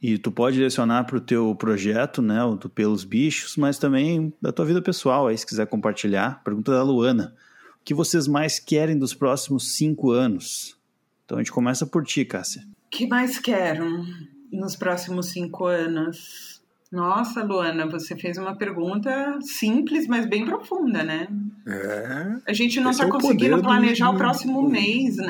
[0.00, 4.32] e tu pode direcionar para o teu projeto, né, o do Pelos Bichos, mas também
[4.40, 6.42] da tua vida pessoal, aí se quiser compartilhar.
[6.44, 7.34] Pergunta da Luana.
[7.80, 10.76] O que vocês mais querem dos próximos cinco anos?
[11.24, 12.62] Então a gente começa por ti, Cássia.
[12.86, 14.04] O que mais quero
[14.52, 16.57] nos próximos cinco anos?
[16.90, 21.28] Nossa, Luana, você fez uma pergunta simples, mas bem profunda, né?
[21.66, 22.50] É.
[22.50, 24.14] A gente não está é conseguindo planejar do...
[24.14, 25.28] o próximo mês, né?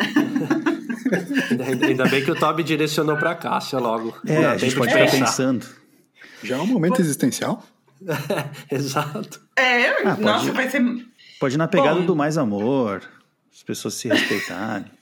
[1.85, 4.15] Ainda bem que o Toby direcionou para a Cássia logo.
[4.25, 5.67] É, a gente pode estar pensando.
[6.45, 7.65] Já é um momento existencial?
[8.71, 9.41] Exato.
[9.57, 10.83] É, ah, nossa, pode, vai ser.
[11.41, 13.03] Pode ir na pegada Bom, do mais amor,
[13.53, 14.87] as pessoas se respeitarem.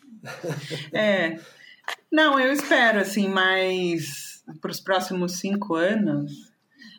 [0.93, 1.39] É.
[2.11, 6.46] Não, eu espero, assim, mais para os próximos cinco anos,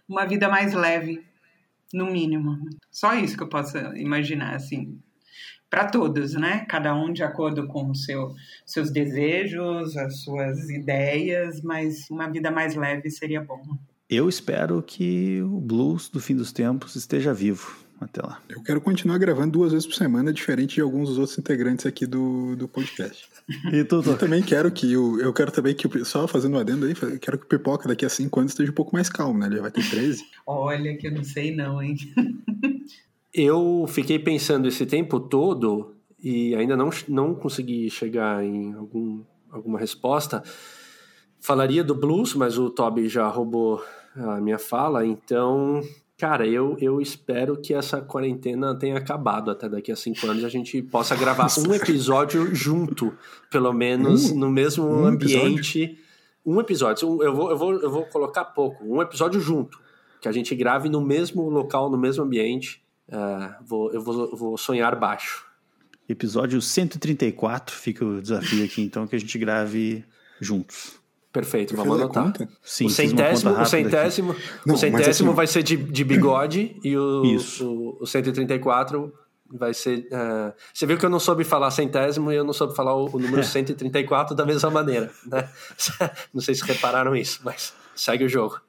[0.07, 1.23] uma vida mais leve,
[1.93, 2.57] no mínimo.
[2.91, 4.99] Só isso que eu posso imaginar, assim
[5.69, 6.65] para todos, né?
[6.67, 8.33] Cada um de acordo com seu,
[8.65, 13.61] seus desejos, as suas ideias, mas uma vida mais leve seria bom.
[14.09, 18.39] Eu espero que o blues do fim dos tempos esteja vivo até lá.
[18.49, 22.05] Eu quero continuar gravando duas vezes por semana, diferente de alguns dos outros integrantes aqui
[22.05, 23.27] do, do podcast.
[23.71, 24.09] E tu, tu?
[24.09, 25.21] Eu também quero que o.
[25.21, 26.05] Eu quero também que o.
[26.05, 28.75] Só fazendo um adendo aí, quero que o Pipoca daqui a cinco anos esteja um
[28.75, 29.45] pouco mais calmo, né?
[29.45, 30.21] Ele já vai ter 13.
[30.45, 31.95] Olha, que eu não sei não, hein?
[33.33, 39.79] eu fiquei pensando esse tempo todo e ainda não, não consegui chegar em algum, alguma
[39.79, 40.43] resposta.
[41.39, 43.81] Falaria do blues, mas o Toby já roubou
[44.13, 45.81] a minha fala, então
[46.17, 50.49] Cara, eu, eu espero que essa quarentena tenha acabado até daqui a cinco anos a
[50.49, 53.15] gente possa gravar um episódio junto,
[53.51, 55.83] pelo menos no mesmo um ambiente.
[55.83, 56.07] Episódio?
[56.43, 57.23] Um episódio.
[57.23, 58.83] Eu vou, eu, vou, eu vou colocar pouco.
[58.83, 59.79] Um episódio junto.
[60.19, 62.81] Que a gente grave no mesmo local, no mesmo ambiente.
[63.07, 65.45] Uh, vou, eu vou, eu vou sonhar baixo.
[66.09, 70.03] Episódio 134, fica o desafio aqui, então, que a gente grave
[70.39, 70.97] juntos.
[71.37, 72.33] Perfeito, vamos anotar.
[72.63, 74.35] Sim, o centésimo, o centésimo,
[74.65, 75.35] Não, o centésimo assim...
[75.35, 77.21] vai ser de, de bigode e o,
[77.61, 79.13] o, o 134
[79.53, 80.07] vai ser.
[80.07, 83.05] Uh, você viu que eu não soube falar centésimo e eu não soube falar o,
[83.05, 85.47] o número 134 da mesma maneira, né?
[86.33, 88.59] Não sei se repararam isso, mas segue o jogo.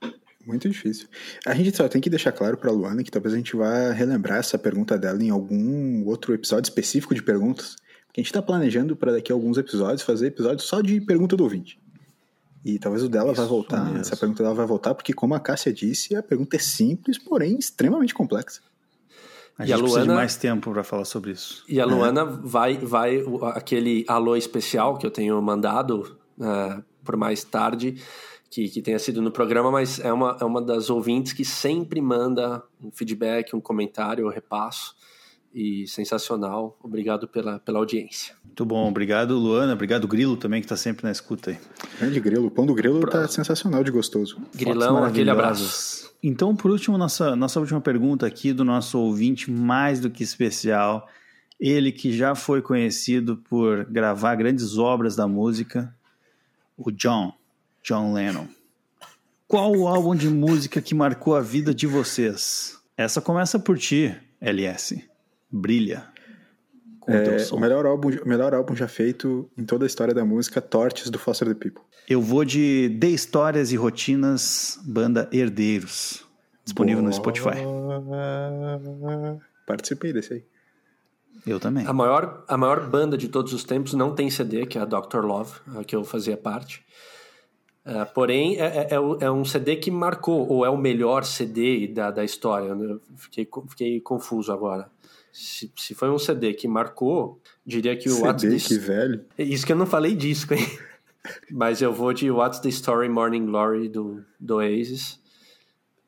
[0.46, 1.08] Muito difícil.
[1.46, 3.92] A gente só tem que deixar claro para a Luana que talvez a gente vá
[3.92, 7.76] relembrar essa pergunta dela em algum outro episódio específico de perguntas.
[8.06, 11.34] Porque a gente está planejando para daqui a alguns episódios fazer episódios só de pergunta
[11.34, 11.80] do ouvinte.
[12.64, 14.00] E talvez o dela Isso vai voltar, mesmo.
[14.00, 17.56] essa pergunta dela vai voltar, porque como a Cássia disse, a pergunta é simples, porém
[17.56, 18.60] extremamente complexa.
[19.56, 21.64] A gente e a Luana, precisa de mais tempo para falar sobre isso.
[21.68, 22.24] E a Luana é.
[22.42, 28.00] vai, vai aquele alô especial que eu tenho mandado uh, por mais tarde,
[28.50, 32.00] que, que tenha sido no programa, mas é uma, é uma das ouvintes que sempre
[32.00, 34.94] manda um feedback, um comentário, eu repasso
[35.54, 36.78] e sensacional.
[36.82, 38.34] Obrigado pela, pela audiência.
[38.44, 41.58] Muito bom, obrigado Luana, obrigado Grilo também que está sempre na escuta aí.
[41.98, 44.38] Grande Grilo, o pão do Grilo está sensacional de gostoso.
[44.54, 46.12] Grilão, aquele abraço.
[46.22, 51.08] Então, por último, nossa, nossa última pergunta aqui do nosso ouvinte mais do que especial,
[51.60, 55.94] ele que já foi conhecido por gravar grandes obras da música,
[56.76, 57.32] o John,
[57.82, 58.46] John Lennon.
[59.46, 62.76] Qual o álbum de música que marcou a vida de vocês?
[62.96, 65.07] Essa começa por ti, LS
[65.50, 66.06] brilha.
[67.06, 70.60] É, o melhor álbum, o melhor álbum já feito em toda a história da música,
[70.60, 71.82] Torches do Foster the People.
[72.06, 76.26] Eu vou de De Histórias e Rotinas, banda Herdeiros,
[76.64, 77.08] disponível Boa.
[77.08, 77.62] no Spotify.
[79.66, 80.44] Participei desse aí.
[81.46, 81.86] Eu também.
[81.86, 84.84] A maior, a maior banda de todos os tempos não tem CD, que é a
[84.84, 85.20] Dr.
[85.24, 86.84] Love, a que eu fazia parte.
[87.86, 92.10] Uh, porém, é, é, é, um CD que marcou, ou é o melhor CD da,
[92.10, 92.68] da história.
[92.68, 94.90] Eu fiquei, fiquei confuso agora.
[95.40, 98.74] Se, se foi um CD que marcou, diria que o CD, What's the...
[98.74, 99.24] que velho.
[99.38, 100.66] Isso que eu não falei disco, hein?
[101.48, 105.20] Mas eu vou de What's the Story Morning Glory do, do Oasis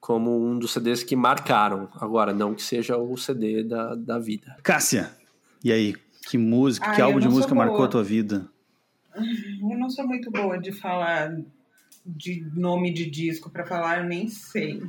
[0.00, 1.88] como um dos CDs que marcaram.
[1.94, 4.56] Agora, não que seja o CD da, da vida.
[4.64, 5.12] Cássia,
[5.62, 5.94] e aí?
[6.28, 8.50] Que música, ah, que álbum de música marcou a tua vida?
[9.14, 11.38] Eu não sou muito boa de falar
[12.04, 14.82] de nome de disco para falar, eu nem sei.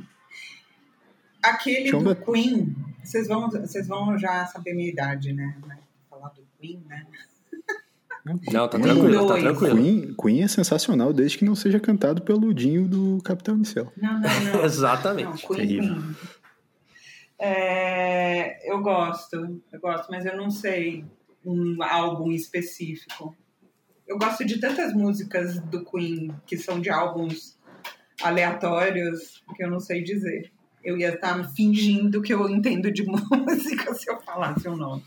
[1.42, 5.56] Aquele Deixa do Queen, vocês vão, vocês vão já saber minha idade, né?
[6.08, 7.06] Falar do Queen, né?
[8.24, 9.76] Não, tá tranquilo, tá tranquilo.
[9.76, 13.92] Queen, Queen é sensacional desde que não seja cantado pelo Dinho do Capitão Inicial.
[13.96, 14.62] Não, não, não.
[14.64, 15.24] Exatamente.
[15.24, 16.16] Não, Queen, Queen.
[17.40, 21.04] É, eu gosto, eu gosto, mas eu não sei
[21.44, 23.36] um álbum específico.
[24.06, 27.58] Eu gosto de tantas músicas do Queen que são de álbuns
[28.22, 30.52] aleatórios que eu não sei dizer
[30.84, 35.02] eu ia estar fingindo que eu entendo de música se eu falasse o nome.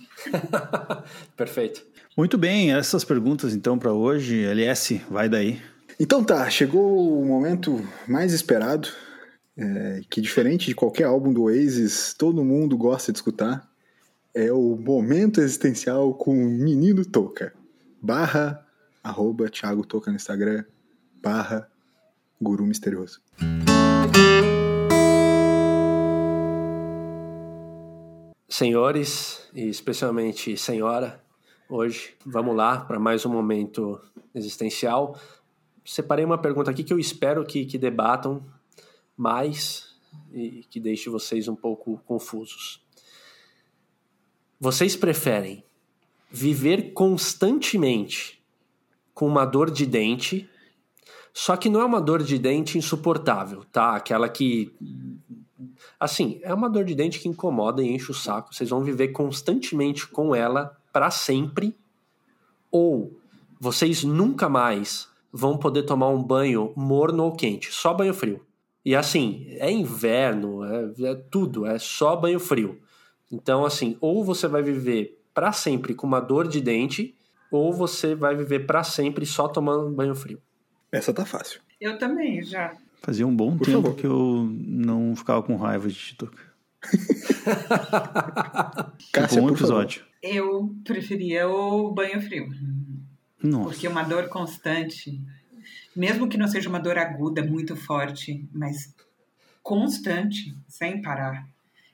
[1.36, 1.84] Perfeito.
[2.16, 4.44] Muito bem, essas perguntas então para hoje.
[4.46, 5.62] LS, vai daí.
[6.00, 8.90] Então tá, chegou o momento mais esperado,
[9.58, 13.70] é, que diferente de qualquer álbum do Oasis, todo mundo gosta de escutar.
[14.34, 17.54] É o momento existencial com o Menino Toca.
[18.02, 18.66] Barra,
[19.02, 20.66] arroba Thiago Toca no Instagram,
[21.22, 21.70] barra
[22.42, 23.22] Guru Misterioso.
[28.58, 31.22] Senhores, e especialmente senhora,
[31.68, 34.00] hoje vamos lá para mais um momento
[34.34, 35.20] existencial.
[35.84, 38.42] Separei uma pergunta aqui que eu espero que, que debatam
[39.18, 39.98] mais
[40.32, 42.82] e que deixe vocês um pouco confusos.
[44.58, 45.62] Vocês preferem
[46.32, 48.42] viver constantemente
[49.14, 50.50] com uma dor de dente,
[51.34, 53.98] só que não é uma dor de dente insuportável, tá?
[53.98, 54.74] Aquela que
[56.00, 58.54] Assim, é uma dor de dente que incomoda e enche o saco.
[58.54, 61.76] Vocês vão viver constantemente com ela para sempre.
[62.72, 63.18] Ou
[63.60, 68.46] vocês nunca mais vão poder tomar um banho morno ou quente, só banho frio.
[68.86, 72.80] E assim, é inverno, é, é tudo, é só banho frio.
[73.32, 77.16] Então, assim, ou você vai viver para sempre com uma dor de dente,
[77.52, 80.42] ou você vai viver para sempre só tomando banho frio.
[80.92, 81.60] Essa tá fácil.
[81.82, 82.78] Eu também, já.
[83.06, 83.96] Fazia um bom Por tempo favor.
[83.96, 86.42] que eu não ficava com raiva de Tituca.
[89.14, 89.52] Cássia, favor.
[89.56, 90.02] episódio.
[90.24, 92.50] Eu preferia o banho frio.
[93.44, 93.66] Nossa.
[93.70, 95.22] Porque uma dor constante,
[95.96, 98.92] mesmo que não seja uma dor aguda, muito forte, mas
[99.62, 101.48] constante, sem parar,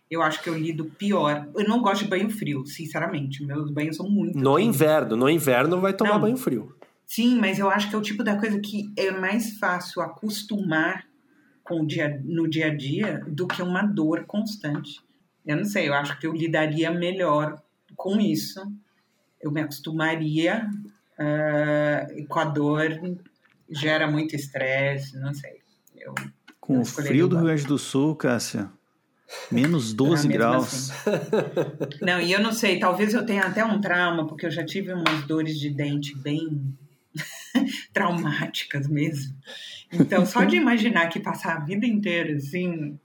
[0.10, 1.48] eu acho que eu lido pior.
[1.56, 3.44] Eu não gosto de banho frio, sinceramente.
[3.46, 4.38] Meus banhos são muito.
[4.38, 4.76] No quentes.
[4.76, 6.22] inverno, no inverno vai tomar Não.
[6.22, 6.74] banho frio.
[7.14, 11.06] Sim, mas eu acho que é o tipo da coisa que é mais fácil acostumar
[11.62, 15.02] com o dia, no dia a dia do que uma dor constante.
[15.46, 17.62] Eu não sei, eu acho que eu lidaria melhor
[17.98, 18.62] com isso.
[19.42, 20.70] Eu me acostumaria
[22.16, 22.98] e com a dor
[23.70, 25.60] gera muito estresse, não sei.
[25.98, 26.16] Eu,
[26.62, 27.46] Com eu o frio do Rio.
[27.46, 28.72] Grande do Sul, Cássia.
[29.52, 30.92] Menos 12 Ah, mesmo graus.
[30.92, 32.00] assim.
[32.02, 34.94] Não, e eu não sei, talvez eu tenha até um trauma, porque eu já tive
[34.94, 36.74] umas dores de dente bem
[37.94, 39.36] traumáticas mesmo.
[39.92, 42.98] Então, só de imaginar que passar a vida inteira assim,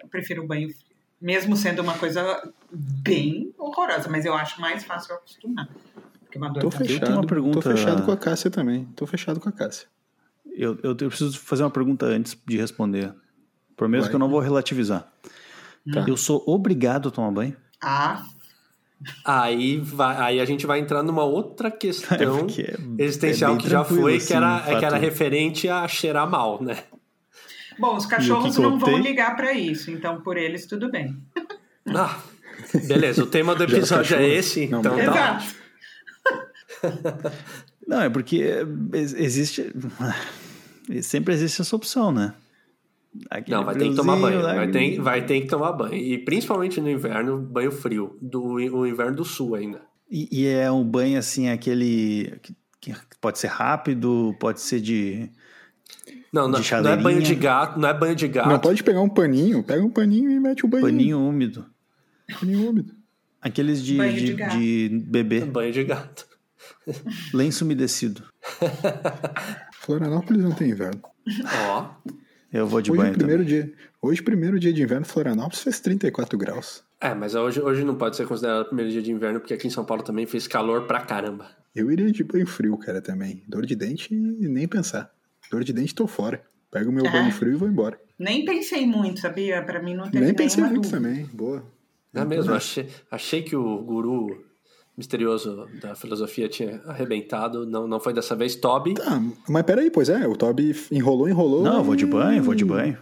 [0.00, 0.88] eu prefiro o banho frio.
[1.20, 5.68] Mesmo sendo uma coisa bem horrorosa, mas eu acho mais fácil eu acostumar.
[6.20, 7.10] Porque uma dor Tô fechado.
[7.12, 8.84] uma pergunta- Tô fechado com a Cássia também.
[8.94, 9.88] Tô fechado com a Cássia.
[10.54, 13.12] Eu, eu, eu preciso fazer uma pergunta antes de responder.
[13.76, 14.10] Prometo Vai.
[14.10, 15.10] que eu não vou relativizar.
[15.92, 16.04] Tá.
[16.06, 17.56] Eu sou obrigado a tomar banho?
[17.82, 18.24] Ah,
[19.24, 23.54] Aí, vai, aí a gente vai entrar numa outra É questão porque é- existencial é
[23.54, 26.78] bem que já foi, assim, que, era, que era referente a cheirar mal, né?
[27.78, 31.16] bom, os cachorros não vão ligar para isso, então por eles tudo bem.
[31.94, 32.18] Ah,
[32.88, 35.02] beleza, o tema do episódio é esse, Não, então tá.
[35.02, 35.44] Exato.
[37.86, 38.64] Não, é porque é,
[38.96, 39.72] ex- existe.
[41.02, 42.32] Sempre existe essa opção, né?
[43.30, 45.94] Aquele Não, vai ter que tomar banho, lá, vai ter, vai ter que tomar banho.
[45.94, 49.80] E principalmente no inverno, banho frio, do o inverno do sul ainda.
[50.10, 52.38] E, e é um banho assim, aquele.
[52.42, 55.30] que- que pode ser rápido, pode ser de.
[56.32, 58.48] Não, não, De não é banho de gato, não é banho de gato.
[58.48, 60.84] Não pode pegar um paninho, pega um paninho e mete o banho.
[60.84, 61.66] paninho úmido.
[62.38, 62.94] Paninho úmido.
[63.42, 64.58] Aqueles de, Banho de de, gato.
[64.58, 66.26] de bebê, Banho de gato.
[67.34, 68.22] lenço umedecido.
[69.80, 71.00] Florianópolis não tem inverno.
[71.68, 71.90] Ó,
[72.52, 73.62] Eu vou de Hoje, banho primeiro também.
[73.64, 76.82] dia, hoje, primeiro dia de inverno, Florianópolis fez 34 graus.
[77.00, 79.66] é, mas hoje, hoje não pode ser considerado o primeiro dia de inverno, porque aqui
[79.66, 81.46] em São Paulo também fez calor pra caramba.
[81.76, 83.42] Eu iria de banho frio, cara, também.
[83.46, 85.12] Dor de dente, nem pensar.
[85.50, 86.40] Dor de dente, tô fora.
[86.70, 87.10] Pego o meu Ah.
[87.10, 88.00] banho frio e vou embora.
[88.18, 89.62] Nem pensei muito, sabia?
[89.62, 90.96] Para mim não teve nem pensei muito dúvida.
[90.96, 91.24] também.
[91.32, 91.64] Boa.
[92.12, 92.52] Não é mesmo?
[92.54, 94.44] Achei, achei que o guru
[94.98, 97.64] misterioso da filosofia tinha arrebentado.
[97.64, 98.56] Não, não foi dessa vez.
[98.56, 98.94] Toby.
[98.94, 101.62] Tá, mas peraí, pois é, o Toby enrolou, enrolou.
[101.62, 102.98] Não, eu vou de e- banho, vou de banho.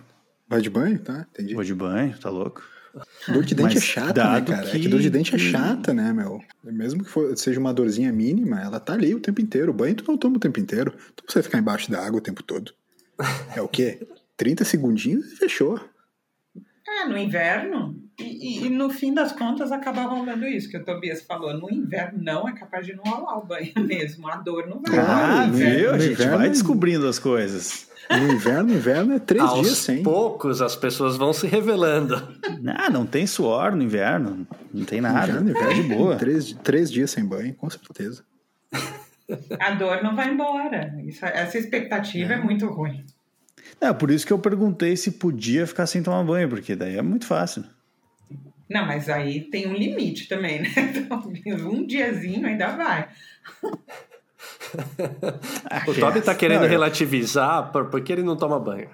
[0.49, 0.99] Vai de banho?
[1.01, 1.55] Tá, entendi.
[1.55, 2.63] Vou de banho, tá louco?
[3.29, 4.69] Dor de dente Mas é chata, né, cara?
[4.69, 6.41] É que- que dor de dente é chata, né, meu?
[6.65, 9.71] Mesmo que for- seja uma dorzinha mínima, ela tá ali o tempo inteiro.
[9.71, 10.93] O banho tu não toma o tempo inteiro.
[10.93, 12.73] Tu não precisa ficar embaixo da água o tempo todo.
[13.55, 14.07] É o quê?
[14.37, 15.81] 30 segundinhos e fechou.
[16.97, 17.95] É, no inverno.
[18.19, 18.23] E,
[18.63, 21.53] e- e no fim das contas acaba rolando isso que o Tobias falou.
[21.53, 24.27] No inverno não é capaz de não rolar o banho mesmo.
[24.29, 24.99] A dor não vai.
[24.99, 25.79] Ah, no inverno.
[25.79, 25.91] viu?
[25.95, 27.87] A gente inverno- vai descobrindo as coisas.
[28.09, 30.01] No inverno, inverno é três Aos dias sem.
[30.03, 32.15] poucos as pessoas vão se revelando.
[32.79, 34.47] Ah, não tem suor no inverno.
[34.73, 35.33] Não tem nada.
[35.33, 36.17] Inverno, inverno, É de boa.
[36.17, 38.23] Três, três dias sem banho, com certeza.
[39.59, 40.95] A dor não vai embora.
[41.05, 42.37] Isso- essa expectativa é.
[42.41, 43.05] muito ruim.
[43.81, 47.03] É, por isso que eu perguntei se podia ficar sem tomar banho, porque daí é
[47.03, 47.65] muito fácil.
[48.69, 50.69] Não, mas aí tem um limite também, né?
[51.47, 53.09] Então, um diazinho ainda vai.
[55.87, 58.89] O Toby tá querendo Não, relativizar por- porque ele não toma banho.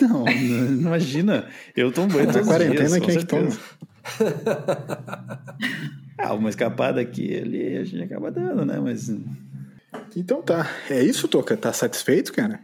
[0.00, 0.26] Não, não,
[0.80, 1.48] imagina.
[1.76, 3.50] Eu tomo banho Na todos os quarentena, dias, quem é que toma?
[6.18, 8.80] Ah, uma escapada aqui ali a gente acaba dando, né?
[8.82, 9.10] Mas
[10.16, 10.66] Então tá.
[10.88, 11.54] É isso, Toca?
[11.56, 12.60] Tá satisfeito, cara?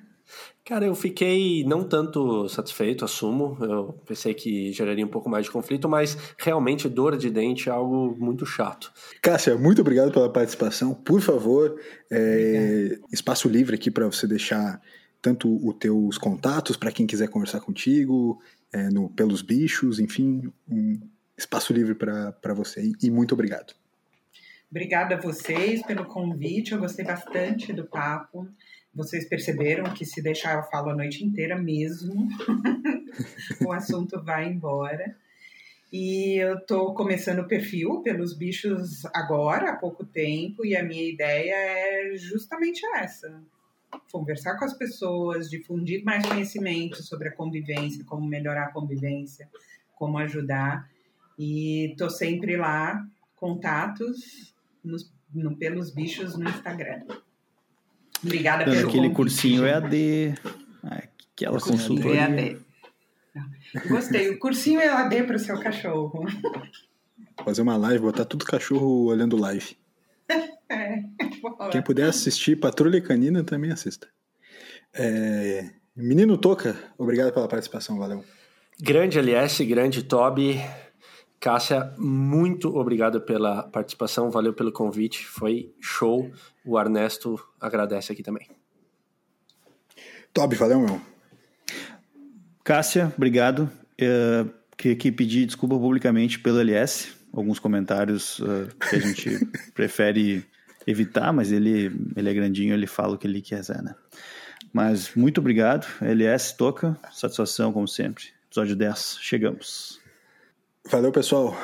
[0.65, 3.59] Cara, eu fiquei não tanto satisfeito, assumo.
[3.61, 7.73] Eu pensei que geraria um pouco mais de conflito, mas realmente dor de dente é
[7.73, 8.93] algo muito chato.
[9.21, 10.95] Cássia, muito obrigado pela participação.
[10.95, 14.81] Por favor, é, espaço livre aqui para você deixar
[15.21, 18.41] tanto os teus contatos para quem quiser conversar contigo,
[18.73, 21.01] é, no, pelos bichos, enfim, um
[21.37, 22.93] espaço livre para você.
[23.03, 23.75] E muito obrigado.
[24.71, 26.73] Obrigada a vocês pelo convite.
[26.73, 28.49] Eu gostei bastante do papo.
[28.95, 32.29] Vocês perceberam que se deixar eu falo a noite inteira mesmo.
[33.65, 35.17] o assunto vai embora.
[35.93, 41.07] E eu estou começando o perfil pelos bichos agora, há pouco tempo, e a minha
[41.07, 43.43] ideia é justamente essa:
[44.11, 49.49] conversar com as pessoas, difundir mais conhecimento sobre a convivência, como melhorar a convivência,
[49.95, 50.91] como ajudar.
[51.39, 57.03] E tô sempre lá, contatos nos, no, pelos bichos no Instagram.
[58.25, 59.17] Obrigada Dando pelo aquele convite.
[59.17, 60.35] cursinho EAD,
[61.35, 62.21] aquela consultoria.
[62.21, 62.59] EAD.
[63.89, 64.31] Gostei.
[64.31, 66.25] O cursinho EAD para o seu cachorro.
[67.45, 69.77] Fazer uma live, botar tudo cachorro olhando live.
[70.73, 71.03] É.
[71.71, 74.09] Quem puder assistir Patrulha Canina também assista.
[74.95, 75.69] É...
[75.95, 78.25] Menino Toca, obrigado pela participação, valeu.
[78.81, 80.59] Grande LS, grande Toby.
[81.43, 86.31] Cássia, muito obrigado pela participação, valeu pelo convite, foi show.
[86.65, 88.49] O Ernesto agradece aqui também.
[90.33, 91.01] Toby, valeu, meu.
[92.63, 93.69] Cássia, obrigado.
[94.01, 97.09] Uh, queria aqui pedir desculpa publicamente pelo LS.
[97.33, 100.47] Alguns comentários uh, que a gente prefere
[100.87, 103.97] evitar, mas ele, ele é grandinho, ele fala o que ele quiser, né?
[104.73, 108.27] Mas muito obrigado, LS Toca, satisfação como sempre.
[108.49, 110.02] Episódio 10, chegamos.
[110.91, 111.57] Valeu, pessoal.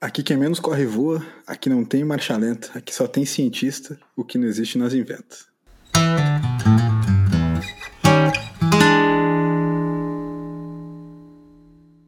[0.00, 4.22] Aqui quem menos corre voa, aqui não tem marcha lenta, aqui só tem cientista, o
[4.24, 5.36] que não existe nós inventa.